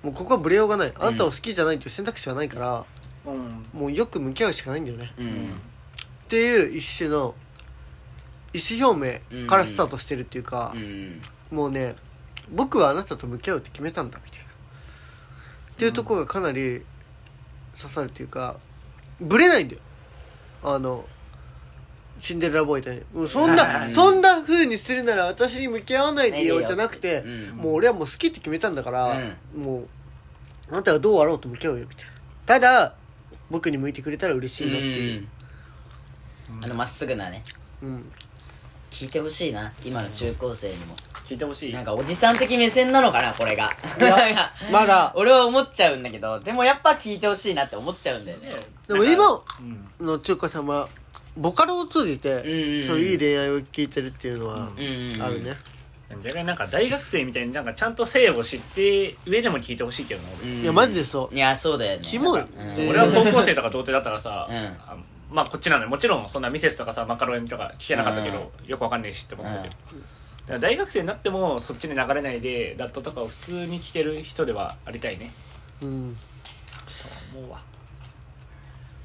[0.02, 0.92] もうここはブレようがない。
[0.98, 2.84] あなたを好きじゃないという選択肢はないから、
[3.26, 3.64] うん。
[3.72, 5.12] もうよく向き合うしかないんだよね。
[5.18, 5.26] うん。
[5.26, 5.46] うん
[6.24, 7.34] っていう一種の
[8.54, 11.20] 意思表明からスタートしてるっていうか、うん。
[11.50, 11.94] もうね
[12.50, 14.46] 僕はあなたと向き合うって決めたんだみたいな
[15.74, 16.82] っていうところがかなり
[17.76, 18.56] 刺さるっていうか
[19.20, 19.80] ブレないんだよ。
[20.62, 21.04] あの
[22.20, 27.56] シンデレラボーイみたいにもうそんなそんな風にするなら私に向き合わないでよじゃなくてうん。
[27.56, 29.18] もう俺はもう好きって決めたんだから
[29.54, 29.88] うもう
[30.70, 32.12] あなたがどうあろうと向き合うよみたいな。
[32.46, 32.94] ただ
[33.50, 35.28] 僕に向いてくれたら嬉しいなっていう。
[36.62, 37.42] あのまっすぐなね。
[37.82, 38.12] うん。
[38.90, 39.72] 聞いてほしいな。
[39.84, 40.94] 今の中高生にも
[41.24, 41.72] 聞いてほしい。
[41.72, 43.70] なんかおじさん的目線なのかなこれが。
[43.98, 45.12] いや まだ。
[45.16, 48.50] 俺は思っちゃうんだけどでもやっぱ聞いてほしいなって思っちゃうんだよね。
[48.86, 50.88] でも今うんの中華さんは
[51.36, 54.68] ボカロを通じてうんうんそういういい恋愛を聞いてるっていうのは
[55.20, 55.56] あるね。
[56.22, 60.50] 逆になんか大学生みたいになんかちゃんと性を知って上でも聞いてほしいけどな俺。
[60.50, 60.62] うん。
[60.62, 61.34] いやマジでそう。
[61.34, 62.02] いやそうだよね。
[62.04, 62.40] キモい。
[62.40, 62.88] うん。
[62.88, 64.56] 俺は高校生とか童貞だったらさ、うん。
[64.56, 64.96] あ
[65.30, 69.74] まあこっちなのよもちろんそんなミセスとかさマカロニとか聞けなかったけど、よくわかんないしって思ってたけど、
[70.46, 75.30] だから大学生になってもそっちに流れないでラットとかを普通に聞ける人ではありたいね。
[75.82, 76.16] うん。
[77.34, 77.62] 思うわ。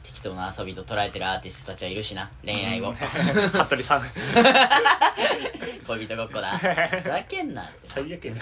[0.03, 2.29] 適当な遊びと捉えてるアーティストたちはいるしな。
[2.43, 2.91] 恋愛を。
[2.93, 4.01] 服部さん。
[5.87, 6.57] 恋人ごっこだ。
[6.57, 7.89] ふざけんなって。
[7.89, 8.41] 最悪やね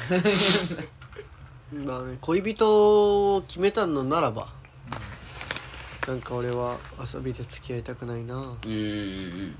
[1.85, 4.53] まあね恋人を決めたのならば
[6.07, 6.77] なんか俺は
[7.13, 8.35] 遊びで付き合いたくないな。
[8.35, 9.55] うんうんうん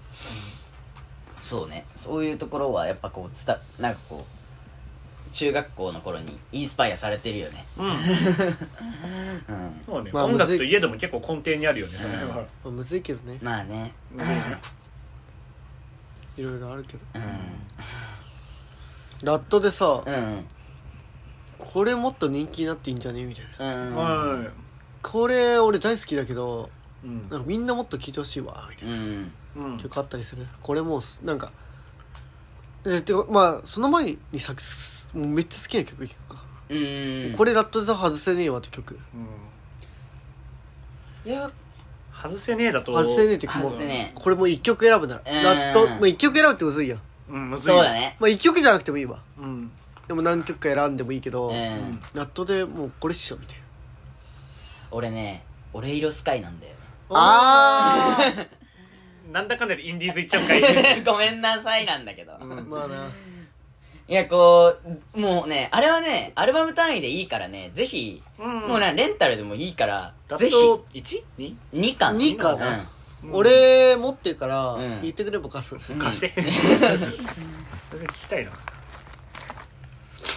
[1.39, 1.85] そうね。
[1.95, 7.65] そういうところはやっぱこうつたなんかこう中学校の頃にインスパイアされてるよね。
[7.77, 7.88] うん。
[7.91, 7.95] うん。
[9.85, 10.57] そうね、まあ音楽むずい。
[10.57, 13.38] といえども結構根底にあるよねそれは、まあむずいけどね。
[13.41, 13.93] まあね。
[16.38, 17.03] いろいろあるけど。
[17.15, 17.21] うん。
[19.23, 20.45] ラットでさうん。
[21.57, 23.25] これもっと人気になっていいんじゃね？
[23.25, 23.75] みたいな。
[23.75, 23.95] うん。
[23.95, 24.49] はい。
[25.01, 26.69] これ俺大好きだけど
[27.03, 27.29] うん。
[27.29, 28.93] なんかみんなもっと聴いてほしいわみたいな。
[28.95, 29.31] うんうん
[29.77, 30.45] 曲あったりする？
[30.61, 31.51] これもうすなんか
[32.85, 37.33] えまあその前にさすもうめっちゃ好きな曲聴くか、うん。
[37.37, 38.99] これラットじゃ外せねえわって曲。
[41.25, 41.49] いや
[42.23, 42.91] 外せねえだと。
[42.93, 45.21] 外せねえって曲も外せねこれもう一曲選ぶなら。
[45.25, 45.43] うん。
[45.43, 46.95] ラットまあ一曲選ぶってむずいや。
[46.95, 46.99] ん
[47.29, 48.15] うんむずいそうだね。
[48.19, 49.19] まあ一曲じゃなくてもいいわ。
[49.37, 49.71] うん。
[50.07, 51.99] でも何曲か選んでもいいけど、うん。
[52.13, 53.63] ラットでもうこれっしょみたいな。
[54.91, 55.43] 俺ね
[55.73, 56.79] 俺色スカイなんだよね。
[57.09, 58.17] あ
[59.32, 60.61] なんだかんだでインディーズ行っちゃうんかい。
[61.03, 63.11] ごめんなさいなんだけど、あまあな。
[64.09, 64.73] いやこ
[65.13, 68.59] うもうねあれはねアルバム単位でいいからねぜひ、うん。
[68.61, 70.55] もうねレンタルでもいいからラぜひ。
[70.55, 71.55] ット 1?2?
[71.73, 72.67] 2巻二巻だ
[73.25, 73.36] うん。
[73.36, 75.01] 俺持ってるからうん。
[75.01, 75.99] 言ってくれば貸す、うん。
[75.99, 76.32] 貸して。
[76.41, 78.51] それ聞きたいな。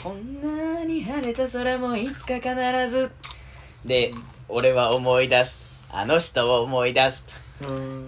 [0.03, 2.55] こんなに晴れた空もいつか必
[2.89, 3.13] ず。
[3.85, 4.11] で、
[4.49, 5.79] 俺は思い出す。
[5.93, 7.27] あの人を思い出す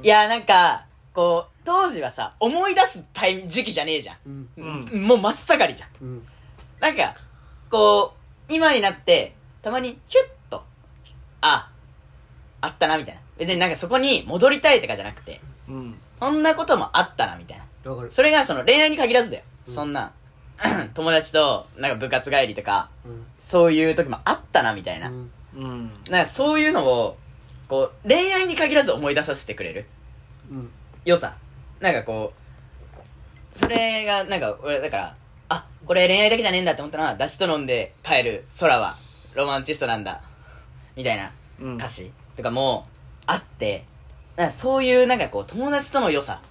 [0.02, 4.48] いやなんかこう当時はさ思い出すタイミ時期じゃねえじゃうん。
[4.56, 5.00] うん。
[5.02, 5.88] んもう真っ盛りじゃん。
[6.00, 6.26] うん。
[6.80, 7.14] なんか
[7.70, 8.14] こ
[8.48, 10.64] う今になってたまにヒュッと
[11.40, 11.70] あ
[12.60, 13.20] あったなみたいな。
[13.38, 15.94] 別になんかそこに戻りたいとかじゃなくてうん。
[16.18, 17.90] そんなこともあったなみたいな。
[17.90, 18.12] わかる。
[18.12, 19.74] それがその恋愛に限らずだよ、うん。
[19.74, 20.12] そんな
[20.94, 23.26] 友達となんか部活帰りとかうん。
[23.38, 25.30] そういう時もあったなみたいな、うん。
[25.56, 25.92] うん。
[26.10, 27.18] なんかそういうのを
[27.72, 29.86] こう恋愛に限らず思い出させてくれる？
[30.50, 30.70] うん。
[31.06, 31.34] 良さ。
[31.80, 32.34] なんかこ
[33.54, 35.16] うそれがなんか俺だから
[35.48, 38.98] あこれ恋愛だけじゃねえんだって思ったのはダシと飲んで帰る空は
[39.34, 40.20] ロマンチストなんだ
[40.96, 41.30] みたいな
[41.62, 41.76] うん。
[41.76, 42.10] 歌詞。
[42.36, 42.86] とかも
[43.24, 43.84] あって
[44.36, 46.42] なんかそういうなんかこう友達との良さ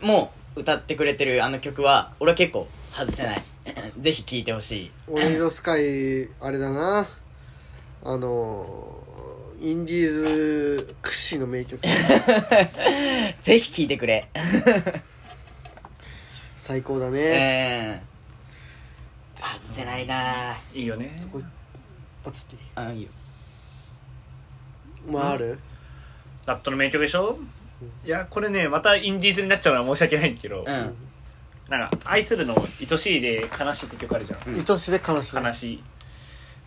[0.00, 3.42] も歌ってくれてるあの曲は俺は結構外せない。
[4.00, 4.90] ぜひ聴いてほしい。
[5.06, 7.06] 俺色スカイあれだな。
[8.04, 9.02] あの
[9.60, 11.80] インディーズ屈指の名曲。
[13.40, 14.28] ぜひ聴いてくれ。
[16.56, 18.00] 最高だうね、ん
[19.36, 20.54] 外せないな。
[20.74, 21.18] いいよね。
[21.32, 21.44] これ
[22.24, 22.60] パツっていい？
[22.74, 23.08] あいいよ。
[25.08, 25.58] まあある？
[26.44, 27.38] ラットの名曲でしょ？
[28.04, 30.96] いやこれねまたインディーズになっちゃうのは申し訳ないんだけど、うん。
[31.68, 34.64] なんか「愛するの愛しい」で「悲しい」って曲あるじゃん、うん。
[34.68, 35.36] 愛しで悲しい。
[35.36, 35.82] 悲しい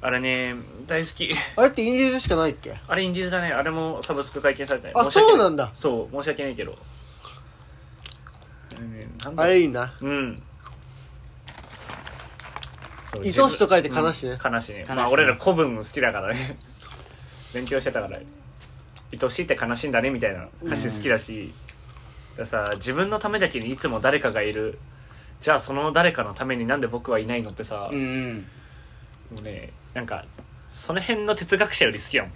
[0.02, 0.56] あれね
[0.88, 1.30] 大好き。
[1.56, 2.74] あれってインディーズしかないっけ？
[2.88, 3.52] あれインディーズだね。
[3.52, 4.94] あれもサブスク解禁されたね。
[4.96, 5.30] あ申し訳い。
[5.32, 5.72] そうなんだ。
[5.76, 6.78] そう申し訳ないけど。
[8.78, 9.92] あれねなんだあれいいな。
[10.02, 10.36] うん。
[13.14, 14.38] そう愛しと書いて悲しいね。
[14.44, 14.54] うん。
[14.54, 14.80] 悲しいね。
[14.82, 14.96] 悲しいね。
[14.96, 16.58] まあ俺ら古文好きだからね。
[17.54, 18.20] 勉強してたから。
[19.12, 21.52] 愛しいって悲しいんだねみたいな歌詞好きだし、
[22.38, 24.78] だからさ自分のためだけにいつも誰かがいる。
[25.42, 28.02] じゃあその誰かのためになんで僕はいないのってさ、うんう
[28.34, 28.46] ん。
[29.32, 30.26] もうねなんか
[30.74, 32.34] その辺の哲学者より好きやもん。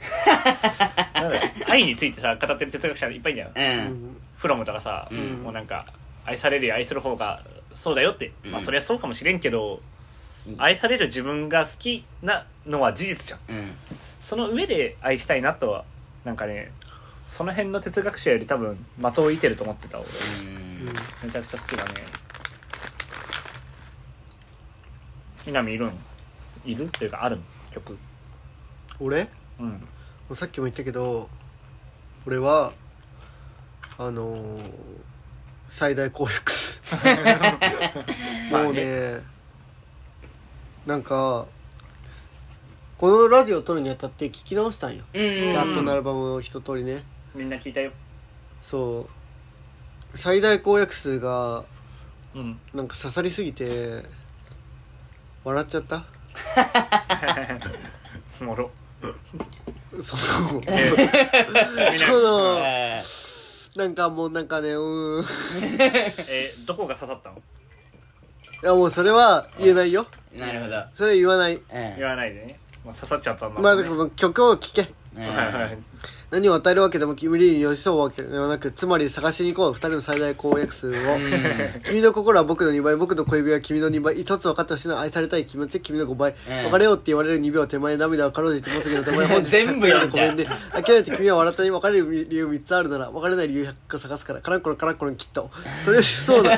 [1.16, 1.40] なんだ
[1.70, 3.52] 愛についてさ語ってる哲学者いっぱいいんだよ。
[3.56, 3.94] ううん。
[3.94, 5.44] んフロムとかさ、うん。
[5.44, 5.86] もうなんか
[6.26, 7.42] 愛されるより愛する方が
[7.74, 9.82] そうだよって、まあうんそりゃそうかもしれんけど、
[10.48, 10.56] うん。
[10.62, 13.40] 愛される自分が好きなのは事実じゃん。
[13.50, 13.72] うん。
[14.20, 15.86] その上で愛したいなとは
[16.26, 16.72] なんかね
[17.30, 20.08] その辺の哲学者より多分的を射てると思ってた俺。
[20.08, 20.86] うん。
[21.24, 21.92] めちゃくちゃ好きだね。
[25.46, 25.92] 南いるん？
[26.66, 27.98] いるっていうかあるん曲。
[29.00, 29.28] 俺？
[29.60, 30.36] うん。
[30.36, 31.30] さっきも言ったけど
[32.26, 32.74] 俺は
[33.98, 34.62] あのー
[35.68, 36.52] 最大公約。
[36.52, 36.82] 数
[38.52, 39.22] もうね
[40.86, 41.48] なんか
[42.98, 47.04] このラジオを撮るにあたって聞き直したんよ、うんラットのアルバムを一通りね。
[47.34, 47.92] みんな聞いたよ。
[48.62, 49.08] そ
[50.14, 50.18] う。
[50.18, 51.66] 最大公約数が
[52.36, 52.60] うん。
[52.74, 54.04] なんか刺さりすぎて
[55.44, 56.06] 笑っちゃった
[58.42, 58.72] おもろ。
[60.00, 60.16] そ
[60.56, 63.02] のえ そのえ
[63.76, 65.22] なんかもうなんかねうーん。
[65.22, 65.78] い
[66.30, 67.42] えどこが刺さったの？
[68.64, 70.08] やもうそれは言えないよ。
[70.36, 70.84] ーなるほど。
[70.96, 71.56] それは言わない。
[71.56, 71.64] うん
[71.98, 75.78] 言わないでね、まあ、刺さっちゃったんだまあもんねこの曲を聴けうんはいはい。
[76.32, 80.94] 何を与えるわけでも君に寄り添うわけではなくつまり探しに行こう二人の最大公約数を。
[81.86, 90.32] 君の心は僕の2倍僕の小指は君の2倍一つ分かってほしいのは愛されたい気持ち君の5倍、うん別れようって言われる2秒手前涙をかろうじて持つけど 手前本日全部読んじゃう。
[90.32, 95.52] ごめんね諦めて君は笑ったに別れる理由3つあるなら別れない理由100個探すからカランコロンカランコロンきっと。
[95.86, 96.58] とりあえずそうだ。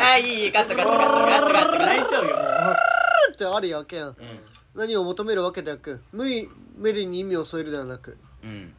[0.00, 1.78] あいいいいカットカットカットカットカット。
[1.86, 2.76] 泣いちゃうよもう。
[3.32, 4.16] ってあるわけやん
[4.74, 8.16] 何を求めるわけではなく無理無理に意味を添えるではなく。
[8.42, 8.74] うん。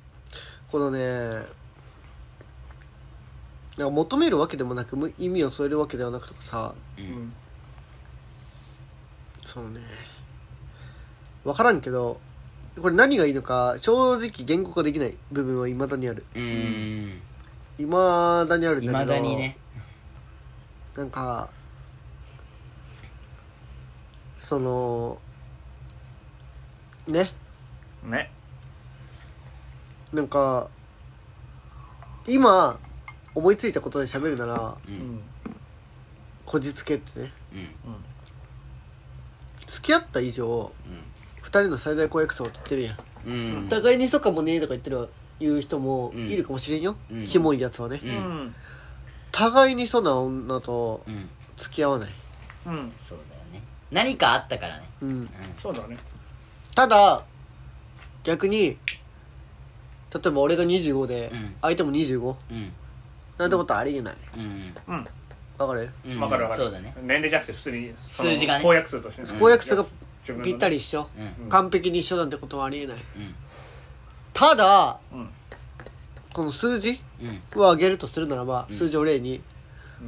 [0.72, 1.00] このね
[3.78, 6.74] なんか求めるわけでもなくむ意味を添えるわけではなくとかさ。
[6.98, 7.08] ううん。
[7.08, 7.34] ん
[9.46, 9.82] そのね。
[11.44, 12.20] 分からんけど
[12.82, 16.26] これ何がいいのか正直言語化できない部分は未だにある。
[16.34, 17.22] うーん。
[17.78, 19.56] 未だにあるんいだけどまだにね。
[20.96, 21.50] なんか
[24.38, 25.18] その
[27.08, 27.30] ね。
[28.04, 28.32] ね。
[30.14, 30.70] なんか
[32.28, 32.80] 今
[33.36, 34.96] 思いついたことで喋るならううん。
[35.16, 35.22] ん
[36.46, 37.32] こじつけってね。
[37.54, 37.68] うん。
[39.66, 40.72] 付き合った以上
[41.42, 42.98] 二人の最大公約数を取ってるやん。
[43.26, 43.34] うん。
[43.34, 46.30] うん互いにそうかもねとか言ってる言う人もうん。
[46.30, 47.24] いるかもしれんよ、うん。
[47.26, 48.14] キモいやつはね、ううん。
[48.48, 48.56] ん
[49.32, 51.30] 互いにそんな女とうん。
[51.56, 52.10] 付き合わない、
[52.68, 52.94] うん。
[52.98, 53.62] そうだよね。
[53.92, 54.84] 何かあったからね。
[55.02, 55.30] うん、
[55.62, 55.98] そうだね
[56.76, 57.24] ただ
[58.24, 58.70] 逆に
[60.14, 61.56] 例えば俺が25でうん。
[61.62, 62.36] 相手も 25?
[62.52, 62.72] うん。
[63.38, 64.16] なんてことありえない。
[64.38, 64.74] うん。
[64.88, 65.08] うん。
[65.58, 65.90] わかる？
[66.06, 66.20] うん。
[66.20, 66.64] わかるわかる。
[66.64, 66.96] そうだね。
[67.02, 68.64] 年齢じゃなくて普通にその数字がね。
[68.64, 69.40] 公約数としてね。
[69.40, 69.84] 公約数が
[70.22, 70.52] 自分のね。
[70.52, 71.08] ぴったり一緒、
[71.42, 71.50] うん。
[71.50, 72.98] 完璧に一緒なんてことはありえない。
[72.98, 73.36] うん。
[74.34, 75.30] ただうん。
[76.34, 77.62] この数字うん。
[77.62, 79.42] を上げるとするならば、数字を例に、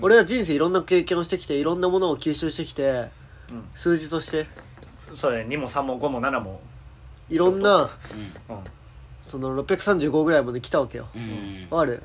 [0.01, 3.09] 俺は人生いろんな経験をしてきていろんなものを吸収してきて
[3.49, 3.63] うん。
[3.73, 4.47] 数字として
[5.15, 6.59] そうだね2も3も5も7も。
[7.29, 7.89] いろんなうん。
[9.21, 11.07] その635ぐらいまで来たわけよ。
[11.15, 11.21] うん。
[11.21, 12.03] うんわかる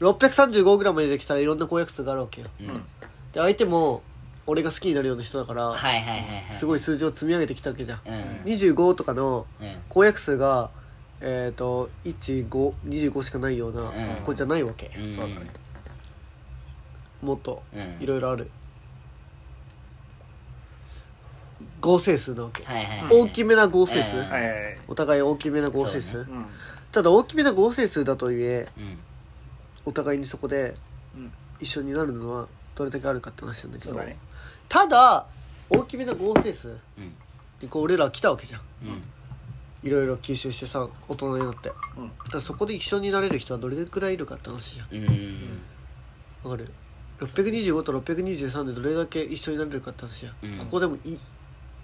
[0.00, 2.46] ？635ぐらいまでできたらいろんな公約数があるわけよ。
[2.60, 2.68] うん。
[2.70, 2.74] うん
[3.32, 4.02] で相手も
[4.46, 8.14] 俺が好きになるような人だから、はいはいはいはいすごい数字を積み上げてきたわけじゃん、うん。
[8.46, 9.76] 25とかのうん。
[9.88, 10.70] 公約数が
[11.20, 13.90] えっ、と1525しかないようなうん。
[14.24, 15.16] 子じゃないわけ、うん。
[15.16, 15.50] そうだね。
[17.22, 17.98] もっとうん。
[18.00, 18.50] いろいろある
[21.80, 23.20] 合成数なわけ、はいはいはい。
[23.22, 24.22] 大きめな合成数、うん。
[24.22, 24.78] はいはいはい。
[24.88, 26.46] お互い大きめな合成数、そううん。
[26.92, 28.98] ただ大きめな合成数だとはいえうん。
[29.86, 30.74] お互いにそこで
[31.14, 31.32] うん。
[31.58, 34.18] 一緒になるのはどれだけあるかって話なんだけど、だね。
[34.68, 35.26] ただ
[35.68, 37.14] 大きめな合成数うん。
[37.60, 38.60] にこう俺らは来たわけじゃん。
[38.84, 39.02] うん。
[39.82, 41.70] いろいろ吸収してさ大人になって。
[41.70, 42.10] だうん。
[42.10, 44.94] からそこで一緒になれる人はどれくらいいるかって話じゃん。
[44.94, 46.50] うん。
[46.50, 46.70] わかる
[47.20, 50.58] ？625と623でどれだけ一緒になれるかって話じゃん、うん。
[50.58, 51.18] ここでもい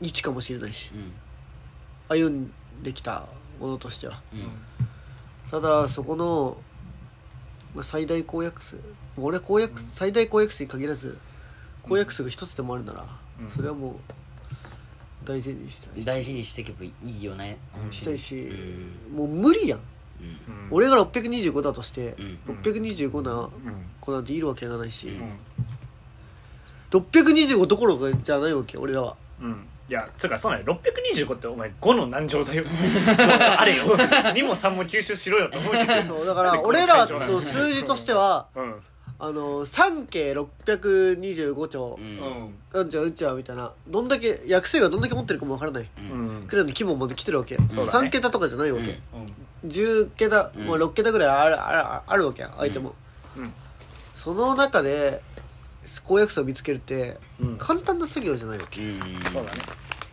[0.02, 0.92] 1かもしれないし。
[0.94, 1.12] うん。
[2.08, 3.24] 歩んできた
[3.58, 4.20] ものとしては。
[4.32, 4.50] うん。
[5.50, 6.56] ただそこの、
[7.74, 8.80] まあ、最大公約数
[9.16, 11.18] 俺は公約、最大公約数に限らず
[11.82, 13.04] 公約数が一つでもあるなら、
[13.40, 13.50] うん。
[13.50, 13.94] それはもう
[15.24, 16.06] 大事にしたいし。
[16.06, 17.58] 大事にしていけばいいよね。
[17.90, 19.16] したいし、うん。
[19.16, 19.80] もう無理やん、
[20.70, 22.16] 俺が625だとして、
[22.46, 22.54] うん。
[22.62, 23.50] 625なうん。
[24.00, 25.38] 子なんているわけがないし、うん。
[26.90, 29.16] 625どころかじゃないわけ俺らは。
[29.40, 30.80] うんいやつうかそうなんよ
[31.16, 32.64] 625ってお前5の何乗だよ。
[33.58, 33.84] あれよ。
[33.96, 36.02] 2も3も吸収しろよと思うけど。
[36.02, 38.74] そうだから俺らの数字としてはうん。
[39.18, 41.96] あの3系625兆。
[41.98, 42.16] ううん。
[42.16, 43.72] んうんちゃうんちゃみたいな。
[43.88, 45.88] どんだけ役数がどんだけ持ってるかもわからない。
[45.98, 46.44] うん。
[46.46, 48.08] くらいの規模まで来てるわけ、そうだね。
[48.08, 48.98] 3桁とかじゃないわけ、
[49.62, 49.68] うん。
[49.68, 50.66] 10桁、うん。
[50.66, 52.94] まあ、6桁ぐらいあるあるあるわけや相手も、
[53.36, 53.52] うん。
[54.14, 55.22] その中で
[56.04, 57.56] 公約数を見つけるってうん。
[57.58, 58.80] 簡単な作業じゃないわけ。
[58.82, 59.00] うん。
[59.00, 59.48] そうだね。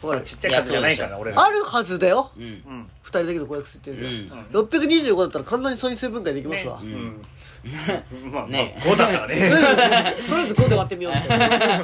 [0.02, 0.24] わかる？
[0.24, 2.32] ちっちゃい数じゃないから俺らあるはずだよ。
[2.38, 2.44] うん。
[2.44, 2.90] うん。
[3.04, 4.46] 2人だけの公約数っていうのん。
[4.48, 6.94] 625だったら簡単に素因数分解できますわ、ね。
[6.94, 7.22] うん。
[8.24, 8.32] うん。
[8.32, 8.76] まあまあね。
[8.82, 9.50] 5だからとりね。
[9.54, 11.84] あえずとりあえず5で割ってみようみたいな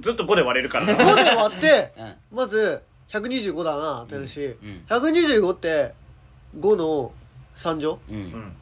[0.00, 0.86] ずっと5で割れるから。
[0.86, 2.14] 5で割ってうん。
[2.36, 4.84] まず125だなってなるし、うん。
[4.88, 5.94] 125って
[6.58, 7.12] 5の
[7.54, 7.98] 3乗？
[8.08, 8.56] ううんん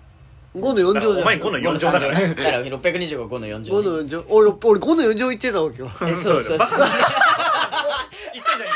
[0.60, 1.18] 5の4乗じゃん。
[1.22, 2.20] お前5の4乗だから。
[2.28, 6.58] だから625 5の40 5の4乗俺俺5の4乗言ってたわけよえそうそう。
[6.58, 8.68] そう言ったじゃん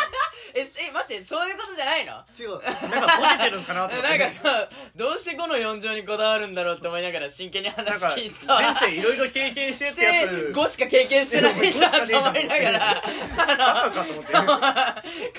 [0.53, 2.13] ええ待ってそういうことじゃないの？
[2.37, 2.61] 違う。
[2.83, 4.19] 今なんかポジてるんかなと思って。
[4.19, 8.61] なんかさどうして5の4乗にこだわるんだろうって思いながら真剣に話か聞いてたわ。
[8.75, 11.55] 人生いろいろ経験してってやつ5しか経験してない。
[11.55, 13.03] んだと思いながら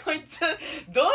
[0.05, 0.39] こいつ
[0.87, 1.11] どういう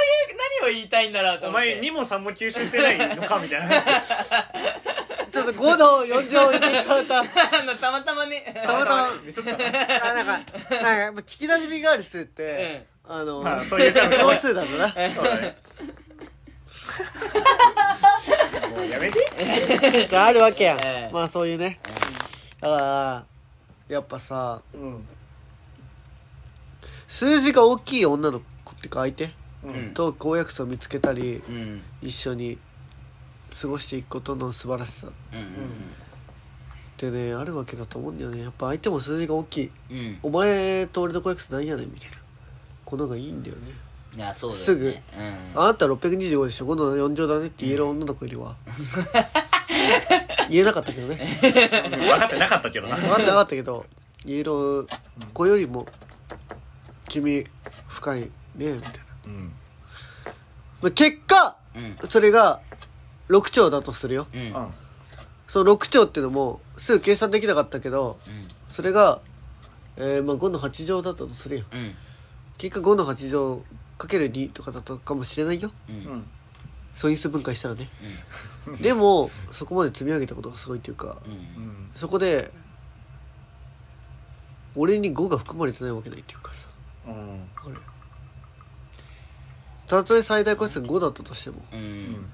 [0.63, 1.69] 何を言いたいんだろうとお思って。
[1.69, 3.69] 前2も3も吸収してないのかみたいな
[5.37, 7.23] ちょっと5の4乗言って方あ
[7.65, 8.63] のたまたまね。
[8.67, 9.09] たまたま。
[9.11, 10.39] あなんか
[10.71, 15.13] なんかやっぱ聞きなじみがある数って、あの、まあそういう感じ少数なんだな。
[15.13, 15.57] そうだね。
[18.75, 20.17] もうやめて。
[20.17, 21.11] あるわけやん、ええ。
[21.13, 21.79] まあそういうね。
[22.61, 23.25] だから
[23.89, 25.07] やっぱさうん。
[27.09, 29.33] 数字が大きい女の子っていうか相手
[29.63, 29.95] うん。
[29.95, 31.83] と公約数を見つけたりうん。
[32.01, 32.59] 一緒に
[33.61, 35.07] 過ごしていくことの素晴らしさ。
[35.07, 35.47] っうん
[36.97, 38.43] てねあるわけだと思うんだよね。
[38.43, 39.71] やっぱ相手も数字が大きい。
[39.91, 39.97] うん。
[39.99, 42.17] うんお前と俺の公約数なんやねんみたいな。
[42.85, 43.73] このがいいんだよね。
[44.17, 44.65] いやそうだよね。
[44.65, 44.87] すぐ。
[44.87, 45.63] うん。
[45.63, 48.57] あなた625でしょ5の4乗だねって言える女の子いるわ。
[50.51, 51.17] 言えなかったけどね。
[51.41, 51.53] 分
[52.19, 52.97] かってなかったけどな。
[52.97, 53.85] 分かってなかったけど
[54.25, 54.53] 言える
[55.35, 55.87] 子よりも
[57.09, 57.45] 君
[57.89, 58.89] 深いねみたいな。
[59.27, 59.53] うん。
[60.83, 61.97] まあ結果うん。
[62.09, 62.61] それが
[63.29, 64.27] 6兆だとするよ。
[64.33, 64.55] うん。
[65.47, 68.19] その6兆っていうのもすぐ計算できなかったけど
[68.69, 69.21] それが、
[69.97, 71.65] えーまあ、5の8乗だったとするよ。
[71.73, 71.95] うん。
[72.59, 73.63] 結果5の8乗
[73.99, 75.71] かける2とかだったかもしれないよ。
[75.89, 76.27] うん。
[76.95, 77.91] 素因数分解したらね。
[78.81, 81.33] でもそこまで積み上げたことがすごいっていうかうん。
[81.33, 81.91] うん。
[81.95, 82.51] そこで
[84.77, 86.69] 俺に5が含まれてないわけないっていうかさ。
[87.07, 87.49] うん。
[87.57, 87.77] あれ
[89.87, 91.79] たとえ最大個数が5だったとしてもうん。
[91.79, 92.27] うん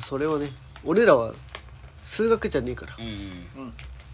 [0.00, 0.52] それはね
[0.84, 1.32] 俺らは
[2.02, 2.96] 数学じゃねえから。
[2.98, 3.08] うんう
[3.66, 3.72] ん。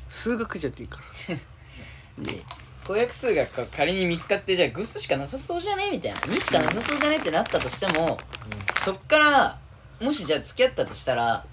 [0.09, 1.37] 数学じゃねえから。
[2.25, 2.43] で
[2.87, 6.21] 公約数がか仮に見つかってじゃあグスしかなさそうじゃねみたいな。
[6.21, 8.19] 2しかなさそうじゃねってなったとしても
[8.83, 9.59] そっから
[10.01, 11.45] もしじゃあ付き合ったとしたら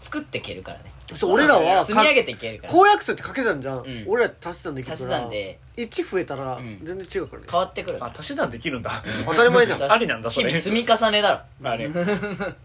[0.00, 2.72] 作っていけるからねそう俺らは積み上げていけるから。
[2.72, 4.04] 公約数って掛け算じゃん、うん。
[4.06, 5.58] 俺ら足し算できる足からし算で。
[5.76, 6.78] 1増えたらうん。
[6.82, 9.02] 全然違うからね、変わってくるあ足し算できるんだ。
[9.26, 9.92] 当たり前じゃん。
[9.92, 11.40] ありなんだそれ日々積み重ねだろ。
[11.70, 11.86] あれ。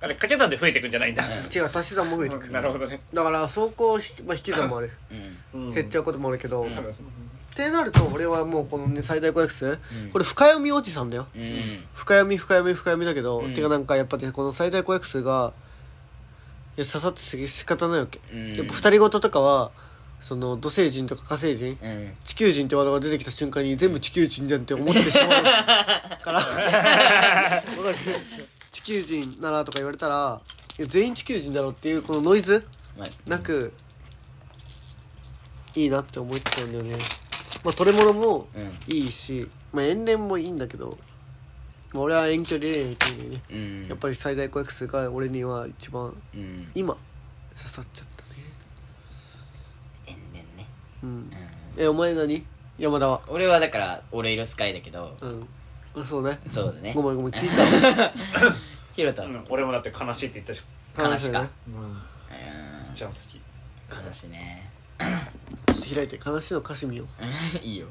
[0.01, 1.23] あれ掛け算で増えていくんじゃないんだ。
[1.25, 1.31] うん。
[1.33, 2.53] 違う足し算も増えてくる。
[2.53, 2.99] なるほどね。
[3.13, 4.91] だから走行引き,、まあ、引き算もある。
[5.53, 5.73] うん。
[5.73, 6.69] 減っちゃうこともあるけど、うん。
[6.69, 6.73] っ、
[7.55, 10.11] てなると俺はもうこのね最大公約数、うん。
[10.11, 11.27] これ深読みおじさんだよ。
[11.35, 11.83] うん。
[11.93, 13.53] 深読み深読み深読みだけど、うん。
[13.53, 15.53] てかなんかやっぱねこの最大公約数が
[16.85, 18.53] 刺さって仕方ないわけ、うん。
[18.53, 19.71] やっぱ二人ごととかは
[20.19, 22.13] その土星人とか火星人うん。
[22.23, 25.29] 地球人ってワードが出てきた瞬間に全部地球人じゃんって思ってしまう
[26.23, 26.41] から。
[28.71, 30.41] 地球人ならとか言われたら
[30.77, 32.65] 全員地球人だろうっていうこのノイズ
[32.97, 33.73] まあなく
[35.75, 36.97] いいなって思っちゃうんだよね。
[37.63, 38.95] まあトレモノもうん。
[38.95, 40.97] いいし、まあ遠恋もいいんだけど、
[41.93, 43.41] まあ、俺は遠距離恋愛っていうね。
[43.49, 43.87] うん。
[43.87, 46.69] やっぱり最大公約数が俺には一番うん。
[46.75, 46.93] 今
[47.55, 48.29] 刺さっちゃったね。
[50.05, 50.67] 遠恋ね。
[51.03, 51.09] うん。
[51.09, 51.31] うん。
[51.77, 52.45] えお前何？
[52.77, 53.21] 山田は？
[53.29, 55.17] 俺はだから俺色スカイだけど。
[55.21, 55.47] うん。
[56.01, 56.37] あそうね。
[56.45, 56.93] そうだね。
[56.93, 58.13] ごめんごめん聞いた。
[58.93, 60.61] ヒロタうん俺もだって悲しいって言ったし。
[60.97, 61.41] 悲しか？
[61.41, 61.97] ねうんうん。
[62.95, 63.41] じゃん好き
[64.05, 64.69] 悲しいね。
[64.99, 67.05] ちょっと開いて悲しいの歌詞見よ
[67.63, 67.89] いいよう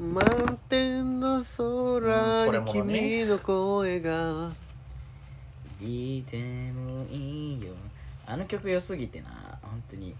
[0.00, 4.50] 満天の空に君の声が。
[5.78, 6.38] 聞いて
[6.72, 7.74] もいいよ。
[8.26, 9.28] あの曲良すぎてな。
[9.60, 10.16] 本当に。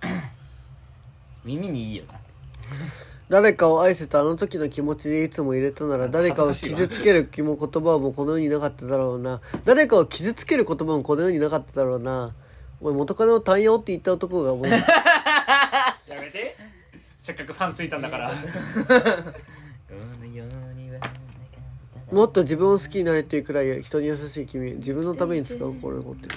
[1.44, 2.20] 耳にいいよな。
[3.28, 9.40] 誰かを愛せたあの時の気持ちでいつも入れたなら誰かを傷つける気も言葉もこの世になかっただろうな。
[9.64, 12.32] 誰かを傷つける言葉もこの世になかっただろうな。
[12.80, 14.66] お前元カノを単用って言った男がもう
[17.26, 18.32] せっかくファンついたんだから。
[22.12, 26.36] もっと自分を好きになれっていうくらい人に優しい君自分のために使う心残ってる。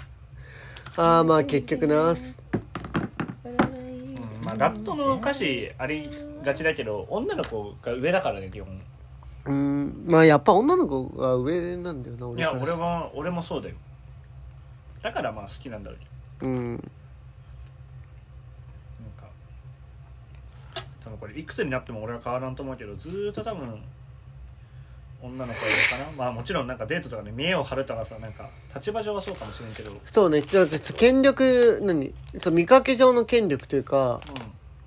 [0.97, 2.15] ああまあ結局なうん
[4.43, 6.09] まあラットの歌詞あり
[6.43, 8.81] がちだけど女の子が上だからね基本。
[9.45, 13.75] うんまあやっぱ女の子が上なんだよない俺やから俺も俺もそうだよ。
[15.03, 15.99] だからまあ好きなんだろう。
[15.99, 16.83] けうんど
[19.03, 19.27] なんか
[21.03, 23.81] 多分これいくつになっても俺は変わらんと思うけどずーっと多分
[25.21, 26.17] 女の子いるかな。
[26.17, 29.91] まあもちろんなんかデートとかで見栄を張るとかさなんか立場上はそうかもしれんけど。
[29.91, 30.41] うんそうね。
[30.41, 32.13] だって権力何？
[32.41, 34.21] そう見かけ上の権力というか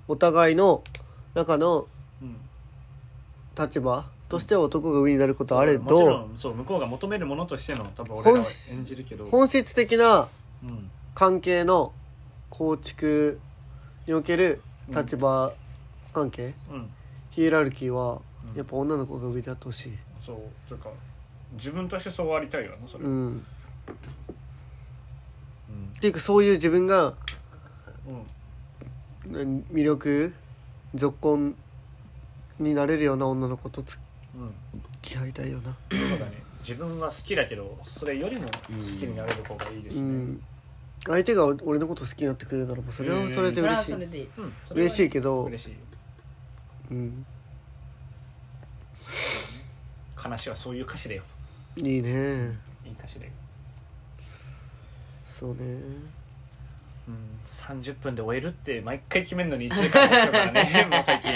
[0.07, 0.83] お互いの
[1.35, 1.87] 中の
[2.21, 2.37] うん。
[3.55, 9.25] 立場としては男が上になることはあれもちろどんそう向こうが求めるものとしての多分俺らは本質演じるけど。
[9.27, 10.27] 本質的な
[10.63, 10.89] うん。
[11.13, 11.93] 関係の
[12.49, 13.39] 構築
[14.07, 15.53] における立場
[16.13, 16.89] 関係、うん。
[17.31, 18.57] ヒエラルキーはうん。
[18.57, 19.93] やっぱ女の子が上であってほしい。
[20.25, 20.37] そう。
[20.69, 20.89] というか
[21.53, 23.03] 自分としてそうありたいよなそれ。
[23.03, 23.11] うん。
[23.11, 23.37] うん。
[25.97, 27.13] っていうかそういう自分が
[28.07, 29.31] うん。
[29.31, 30.33] 何魅力
[30.95, 31.55] 続婚
[32.59, 34.01] になれるような女の子と付
[34.35, 34.53] うん。
[35.01, 35.75] き合いたいよな。
[35.91, 36.43] そうだね。
[36.61, 38.71] 自分は好きだけどそれよりも好き
[39.05, 40.01] になれる子がいいですね。
[40.01, 40.43] うん。
[41.05, 43.67] 相手が俺のこと好きになってくれるならばそれはそれでうん。
[43.67, 44.29] 嬉しいそれいい。
[44.71, 45.75] 嬉しいけど嬉しい
[46.91, 47.25] うん。
[50.15, 51.23] 話はそういう歌詞だよ。
[51.77, 52.09] いいね。
[52.85, 53.31] いい歌詞だよ。
[55.25, 55.57] そうね。
[57.07, 57.17] うん。
[57.67, 61.31] 30分で終えるって毎回決めるのに1時間かかっちゃうからね もう最近。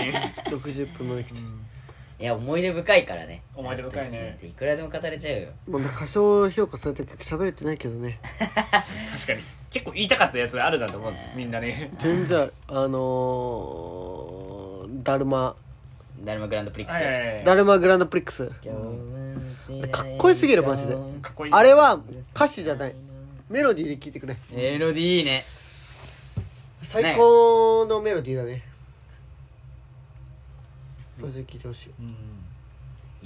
[0.57, 1.39] 60分まで来て
[2.19, 3.43] いや思い出深いからね。
[3.53, 4.35] 思い出深いね。
[4.37, 5.49] っていくらでも語れちゃうよ。
[5.67, 8.19] まだ歌唱評価された曲喋れてないけどね。
[8.39, 9.39] 確かに。
[9.69, 11.13] 結構言いたかったやつあるなと思う。
[11.35, 11.91] みんなね。
[11.99, 12.53] 全然ある。
[12.69, 14.46] あのー、
[15.07, 15.55] ダルマ
[16.21, 16.95] ダルマグランドプリックス。
[16.95, 18.47] はいはいはいダルマグランドプリックス。
[19.89, 22.01] かっこよすぎるマジでかっこいいあれは
[22.35, 22.95] 歌詞じゃない。
[23.49, 24.35] メロディーで聴いてくれ。
[24.51, 25.45] メロディーいいね。
[26.83, 28.63] 最高のメロディーだね。
[31.21, 31.89] マジで聴いてほしい。
[32.01, 32.15] うん。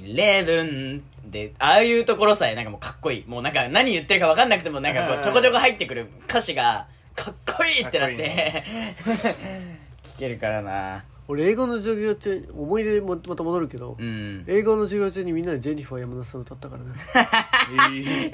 [0.05, 3.25] イレブンで、ああいうところさえなんかもうかっこいい。
[3.27, 8.63] もうなんか何言ってるか分かんなくてもなんかこうちょこちょこ入ってくる歌詞がかっこいいってなって、
[10.15, 11.03] 聞けるからな。
[11.31, 14.43] 俺英語の授業中思い出もまた戻るけど、うん。
[14.47, 16.91] 英語の授業中にみんなでジェニファー山田さん歌ったからね。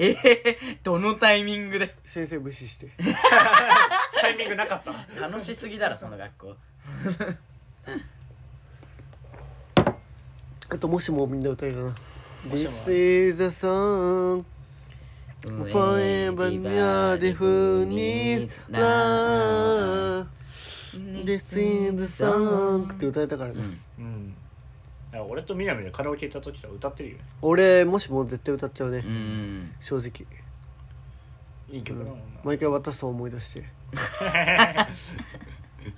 [0.00, 1.94] えー、どのタイミングで？
[2.04, 2.90] 先生無視して。
[4.20, 6.56] タイミングなかった楽しすぎだろ、その学校。
[10.70, 11.88] あともしもみんな歌えるかな？
[11.88, 11.94] も
[12.56, 14.44] しも This is a song
[15.42, 17.86] Forever beautiful
[18.70, 20.26] love
[21.24, 23.60] This is the song って歌えたからね、
[23.98, 24.04] うん。
[24.04, 24.34] うん。
[25.10, 27.24] だから俺と南でカラオケ行った時は歌ってるよね。
[27.42, 29.72] 俺もしも絶対歌っちゃうね、うん。
[29.80, 30.26] 正直、
[31.70, 32.24] いい曲だもんな。
[32.44, 33.64] 毎回私と思い出して。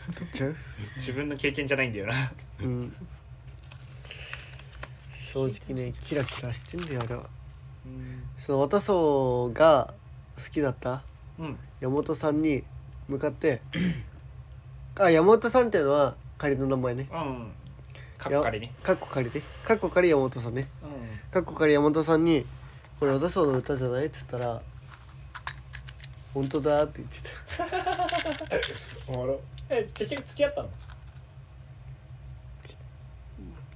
[0.08, 0.56] 歌っちゃう？
[0.96, 2.32] 自分の経験じゃないんだよな。
[2.60, 2.92] うん。
[5.32, 7.28] 正直ねキラキラしてんだよあれは。
[7.86, 8.22] うん。
[8.36, 9.94] その渡そうが
[10.36, 11.02] 好きだった
[11.38, 11.58] うん。
[11.80, 12.62] 山本さんに
[13.08, 13.62] 向かって
[15.02, 17.08] あ山本さんっていうのは仮の名前ね。
[17.10, 17.52] うん。
[18.18, 19.40] かっこ仮にかっこ仮で。
[19.64, 20.68] かっこ仮山本さんね。
[20.82, 21.30] うん。
[21.30, 22.44] かっこ仮山本さんに
[23.00, 24.60] 「これ渡そうの歌じゃない?」っつったら
[26.34, 27.20] 「本当だ」って言って
[29.06, 29.08] た。
[29.12, 29.40] おもろ。
[29.70, 30.68] え結局付き合ったの？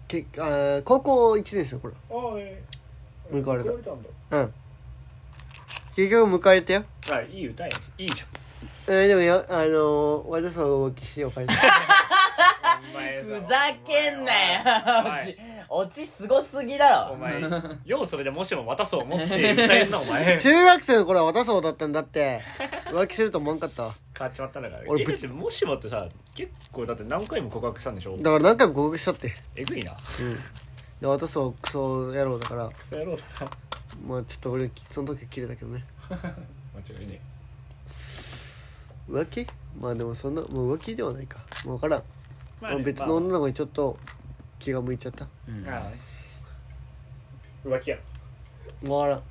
[0.06, 1.94] けあー高校1年生これ。
[2.10, 2.42] おい
[3.32, 3.70] 迎えられた。
[3.90, 4.08] たんだ。
[4.32, 4.54] うん。
[5.96, 6.84] 結局迎えたよ。
[7.10, 7.70] あいい歌や。
[7.96, 8.22] いいじ
[8.86, 11.46] えー、でもやあのー、渡そう浮気して おかふ
[13.48, 14.60] ざけんなよ
[15.00, 15.18] お前。
[15.20, 15.36] オチ、
[15.70, 17.12] オチすごすぎだろ。
[17.14, 17.40] お前
[17.84, 20.24] ようそれでもしも渡そう思って歌えんなお前。
[20.24, 22.40] 変中学生の頃は渡そうだったんだって。
[22.90, 23.84] 浮気すると思わんかった。
[23.84, 24.82] わわっちまったんだから。
[24.86, 28.16] 俺ぶちもしもってさ結構だって何回も告白したんでしょ？
[28.18, 29.32] だから何回も合格したって。
[29.56, 29.96] えぐいな。
[30.20, 30.36] うん。
[31.00, 32.68] で渡そうクソ野郎だから。
[32.68, 33.50] クソ野郎だな。
[34.06, 35.84] まあちょっと俺その時切れたけどね。
[36.10, 37.20] 間違いね
[39.08, 39.46] 浮気？
[39.80, 41.38] まあでもそんなもう浮気ではないか。
[41.64, 42.02] もう分からん、
[42.60, 43.98] まあ、ね別の女の子にちょっと
[44.58, 45.26] 気が向いちゃった。
[45.48, 45.64] うん。
[45.64, 45.82] まあ
[47.64, 47.98] 浮気や
[48.82, 49.22] 分からん。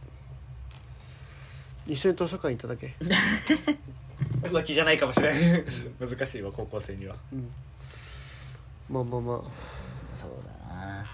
[1.86, 2.96] 一緒に図書館行っただけ。
[4.44, 5.66] 浮気じゃないかもしれない
[6.00, 7.16] 難しいわ高校生には。
[7.32, 7.52] うん。
[8.90, 9.42] まあまあまあ。
[10.14, 10.32] そう
[10.70, 11.06] だな。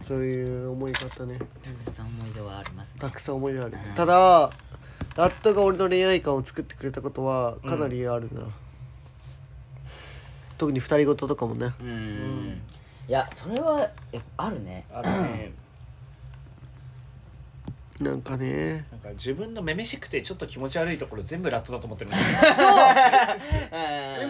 [0.00, 1.38] そういう思いがあったね。
[1.62, 3.00] たくさん思い出はありますね。
[3.00, 3.72] たくさん思い出ある。
[3.72, 3.94] うん。
[3.94, 4.50] ただ
[5.18, 8.42] ラットが俺の恋愛観を作ってくれたことはかなりあるな、
[10.56, 11.72] 特に二人ごととかもね。
[11.80, 12.62] うん、ん
[13.08, 13.80] いやそれは
[14.12, 14.84] やっぱあるね。
[14.92, 15.52] あるね。
[17.98, 18.86] なんかね。
[18.92, 22.14] なんか自分のめめしくてちょっと気持ち悪いところ全部ラットだと思ってるう。
[22.14, 22.16] ん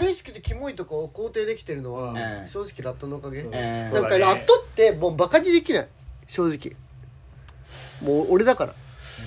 [0.00, 2.14] 嬉しくてキモいとこを肯定できてるのは、う
[2.44, 2.48] ん。
[2.48, 3.50] 正直ラットのおかげ、そう。
[3.50, 3.54] うん。
[3.54, 5.88] なんかラットってもうバカにできない。
[6.26, 6.74] 正直。
[8.00, 8.74] もう俺だから、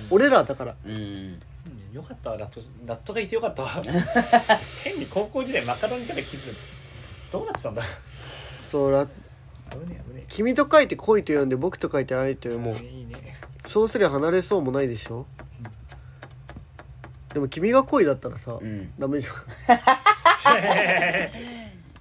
[0.09, 0.76] 俺らだから。
[0.84, 1.39] うんうん
[1.92, 3.70] よかったわラットラットがいてよかったわ。
[4.84, 6.58] 変に高校時代マカロニから気づく
[7.32, 7.84] どうなってたんだ？
[8.70, 9.12] そうラ危
[9.89, 13.36] ねえ危ね君と書いて恋と読んで僕と書いて愛とえ読もういいね。
[13.66, 15.26] そうすりゃ離れそうもないでしょ？
[17.34, 18.92] でも君が恋だったらさ、うん。
[19.00, 19.32] ダメじゃ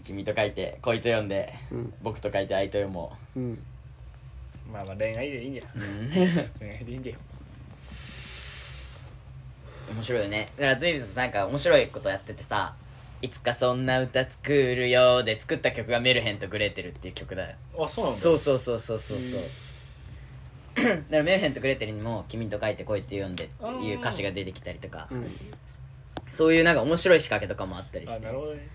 [0.04, 1.94] 君と書いて恋と読んで、うん。
[2.02, 3.16] 僕と書いて愛と読も。
[3.36, 3.62] んうん。
[4.72, 6.10] まあまあ恋愛でいいんだよう、うん、
[6.60, 7.16] 恋愛でいいんだよ
[9.90, 10.48] 面白いよね。
[10.56, 12.74] だからドイビスなんか面白いことやっててさ
[13.22, 17.56] いつかそんな歌作るよで作った曲がメルヘンとグレーテルっていう曲だよ。
[17.78, 18.20] あそうなんだ。
[18.20, 19.40] そうそうそうそうそうそう。
[20.76, 25.08] だからメルヘンとグレーテルにも「君と書いて恋って読んで」っていう歌詞が出てきたりとか。
[25.10, 25.26] うん。
[26.30, 28.16] そういうなんか面白い仕掛けとかもあったりして。
[28.16, 28.68] あなるほどね。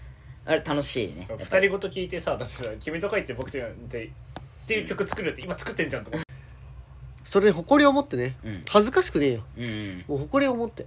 [0.46, 1.28] あれ楽しいね。
[1.30, 2.38] 二人ごと聞いてさ
[2.82, 6.34] 君と書いて僕と読んでっていう曲作るって今作ってんじゃんと思って
[7.24, 8.36] それに誇りを持ってね。
[8.44, 8.64] うん。
[8.70, 9.44] 恥ずかしくねえよ。
[9.58, 10.06] うんうん。
[10.08, 10.86] もう誇りを持って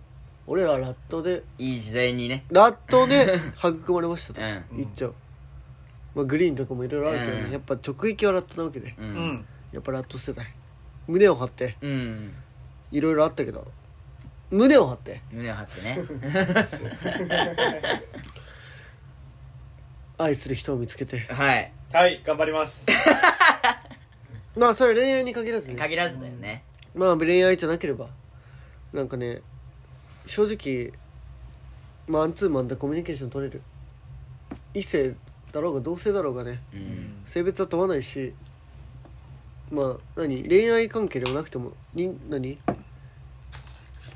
[0.50, 2.46] 俺らラットでいい時代にね。
[2.50, 4.40] ラットで 育まれましたと。
[4.40, 4.64] うん。
[4.78, 5.14] 言っちゃう、
[6.14, 7.52] まあ、グリーンとかもいろいろあるけどね、うん。
[7.52, 8.94] やっぱ直撃はラットなわけで。
[8.98, 9.46] ううんん。
[9.72, 10.46] やっぱラット世代。
[11.06, 11.76] 胸を張って。
[11.82, 12.32] うん。
[12.90, 13.70] いろいろあったけど。
[14.50, 15.20] 胸を張って。
[15.30, 15.98] 胸を張ってね。
[20.16, 21.26] 愛する人を見つけて。
[21.28, 21.72] はい。
[21.92, 22.86] はい頑張ります。
[24.56, 25.74] まあそれ恋愛に限らずね。
[25.74, 26.64] 限らずだよね。
[26.94, 28.08] まあ恋愛じゃなければ。
[28.94, 29.42] なんかね
[30.28, 30.92] 正直
[32.06, 33.62] マンツーマンでコミュニケーション取れる。
[34.74, 35.14] 異性
[35.52, 36.60] だろうが同性だろうがね。
[36.72, 37.22] うん。
[37.26, 38.34] 性別は問わないし
[39.70, 40.44] まあ何？
[40.44, 42.58] 恋愛関係でもなくてもに何？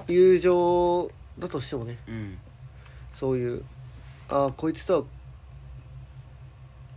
[0.09, 1.99] 友情だとしてもね。
[2.07, 2.39] うん。
[3.13, 3.65] そういう
[4.29, 5.05] ああこいつとは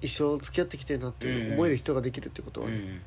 [0.02, 3.02] 一生付き合ってきてるなってうん思える人ができるってことはね、うん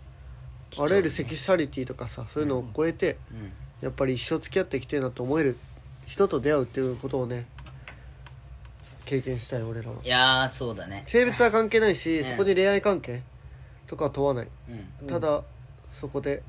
[0.79, 5.57] あらゆるセクシャリティとかさそういうのを超えてうんやっぱり一生付き合っていきたいなと思える
[6.09, 7.47] 人と出会うっていうことをね
[9.05, 9.97] 経験したい俺らは。
[10.03, 11.03] いやーそうだね。
[11.07, 12.31] 性別は関係ないし、うん。
[12.31, 13.23] そこに恋愛関係
[13.87, 14.49] とかは問わない、
[15.01, 15.07] うん。
[15.07, 15.43] ただ
[15.93, 16.43] そこで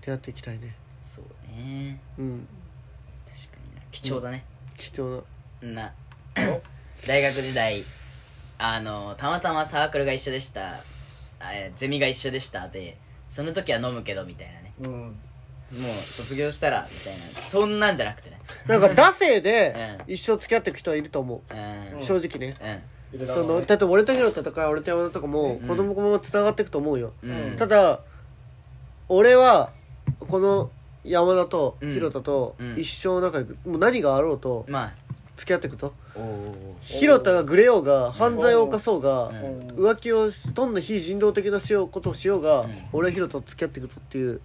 [0.00, 0.74] 出会っていきたいね。
[1.04, 1.24] そう
[1.56, 2.00] ね。
[2.18, 2.48] うん。
[3.26, 3.82] 確かにな。
[3.90, 4.44] 貴重だね、
[4.76, 5.24] 貴重
[5.60, 5.82] な。
[5.82, 5.92] な。
[7.06, 7.84] 大学時代
[8.58, 10.74] あのたまたまサークルが一緒でした。
[11.40, 12.96] あえゼミが一緒でしたで
[13.28, 14.72] その時は飲むけどみたいなね。
[14.80, 14.90] うん。
[15.80, 17.48] もう卒業したらみたいな。
[17.48, 18.31] そんなんじゃなくてね
[18.66, 20.14] なんか惰性でうん。
[20.14, 21.54] 一生付き合っていく人はいると思う、
[21.94, 22.02] うん。
[22.02, 22.54] 正直ね。
[23.12, 23.26] うん。
[23.26, 25.68] その例えば俺とヒロタとか俺と山田とかもうん。
[25.68, 27.56] 子供のままつながっていくと思うよ、うん。
[27.58, 28.00] ただ
[29.08, 29.70] 俺は
[30.28, 30.70] この
[31.04, 31.92] 山田とうん。
[31.92, 32.74] ヒロタとうん。
[32.78, 34.92] 一生仲良く、もう何があろうとま
[35.36, 35.92] 付き合っていくと。
[36.14, 39.34] あおおヒロタがグレようが犯罪を犯そうが、うん。
[39.76, 42.70] 浮気をしどんな非人道的なしようことをしようが、うん。
[42.92, 44.40] 俺はヒロタと付き合っていくぞっていう。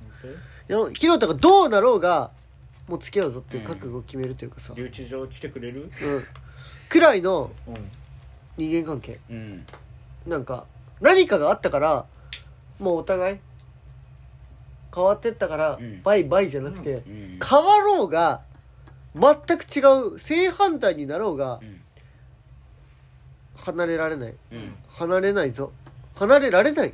[0.69, 2.31] いやヒロタがどうなろうが
[2.87, 5.83] もう付き合うぞっていう覚悟を決めるというかさ、留置場来てくれる？
[5.83, 6.23] うん、
[6.89, 7.75] くらいのうん。
[8.55, 9.19] 人間関係。
[9.29, 9.65] うん。
[10.25, 10.65] なんか
[10.99, 12.05] 何かがあったから
[12.79, 13.39] もうお互い
[14.95, 16.01] 変わってったから、うん。
[16.01, 17.39] バイバイじゃなくて、うん。
[17.45, 18.41] 変わろうが
[19.13, 21.81] 全く違う正反対になろうがうん。
[23.57, 24.35] 離れられない。
[24.51, 24.75] うん。
[24.87, 25.71] 離れないぞ。
[26.15, 26.93] 離れられない。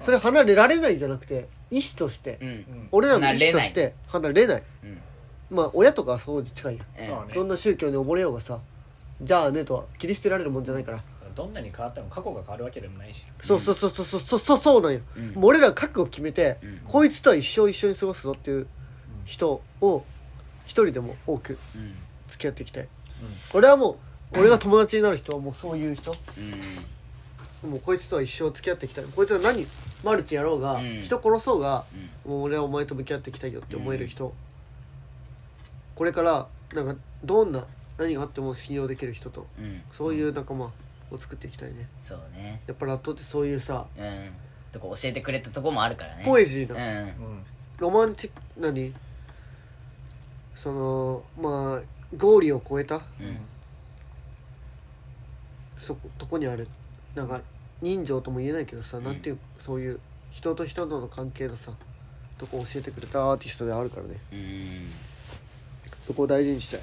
[0.00, 2.88] それ離れられないじゃなくて意思として、うん。
[2.90, 4.62] 俺らの意思として離れない。
[4.82, 4.98] うん
[5.50, 6.82] まあ親とかはそう近いや。
[6.82, 7.10] んえ。
[7.30, 8.58] えどんな宗教に溺れようがさ
[9.22, 11.02] じゃあねとは切り捨てられるもんじゃないから。
[11.34, 13.22] どんなに変わっても過去が変わるわけでもないし。
[13.42, 18.66] そうそうそうそうそうそうそうなんよ、うんもう俺ら覚悟決めて、うんこいつとは一生一緒に過ごすぞっていう
[19.26, 20.04] 人を
[20.64, 21.58] 一人でも多く
[22.28, 22.88] 付き合っていきたい
[23.52, 23.98] 俺はも
[24.32, 26.14] う俺が友達になる人はもうそういう人
[27.62, 29.66] うんもうこいつとは一生付き合っていきたいこいつは何
[30.04, 31.84] マルチやろうが、うん人殺そうが、
[32.26, 34.32] うんもう俺はお前と向き合っていきたいよって思える人
[35.96, 37.64] これからなんかどんな
[37.98, 39.82] 何があっても信用できる人とうん。
[39.90, 40.66] そういう仲間
[41.10, 41.88] を作っていきたいね。
[42.00, 42.62] そうね。
[42.66, 44.30] やっぱラットってそういうさうん。
[44.72, 46.22] とこ教えてくれたとこもあるからね。
[46.24, 47.08] ポエジーな、うん。
[47.08, 47.14] うん
[47.78, 48.92] ロマンチック何？
[50.54, 51.82] そのまあ
[52.16, 53.02] 合理を超えたうん。
[55.78, 56.68] そことこにある
[57.14, 57.40] なんか
[57.80, 59.04] 人情とも言えないけどさ、ん。
[59.04, 61.72] なんていうそういう人と人との関係のさ
[62.36, 64.16] とこ教えてくれたアーティストであるからね。
[64.32, 64.90] うん
[66.06, 66.80] そこを大事にしたい。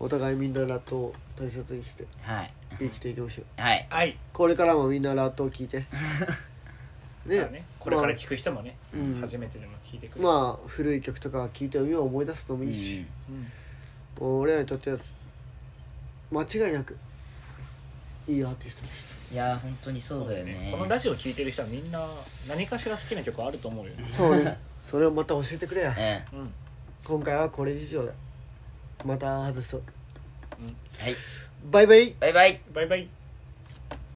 [0.00, 2.06] お互いみんなラットを大切にして。
[2.22, 2.52] はい。
[2.78, 3.60] 生きていきましょう。
[3.60, 3.86] はい。
[3.90, 4.16] はい。
[4.32, 5.84] これからもみんなラットを聞いて。
[7.26, 7.40] ね。
[7.40, 7.64] まあね。
[7.78, 9.20] これから聞く人もねうん。
[9.20, 10.26] 初めてでも聞いてくれる。
[10.26, 14.26] まあ古い曲とか聞いて今思い出すのもいいし、うん。
[14.26, 14.98] もう俺らにとっては
[16.30, 16.96] 間違いなく
[18.26, 19.34] いいアーティストでした。
[19.34, 20.70] いやー本当にそうだよね。
[20.72, 22.08] このラジオ聞いてる人はみんな
[22.48, 24.58] 何かしら好きな曲あると思うよそうね。
[24.82, 25.94] それをまた教えてくれや。
[26.32, 26.52] う んうん。
[27.04, 28.12] 今回はこれ以上だ
[29.04, 29.82] また外そう
[31.00, 31.16] はい。
[31.70, 32.14] バイバイ。
[32.20, 32.60] バイバイ。
[32.72, 33.21] バイバイ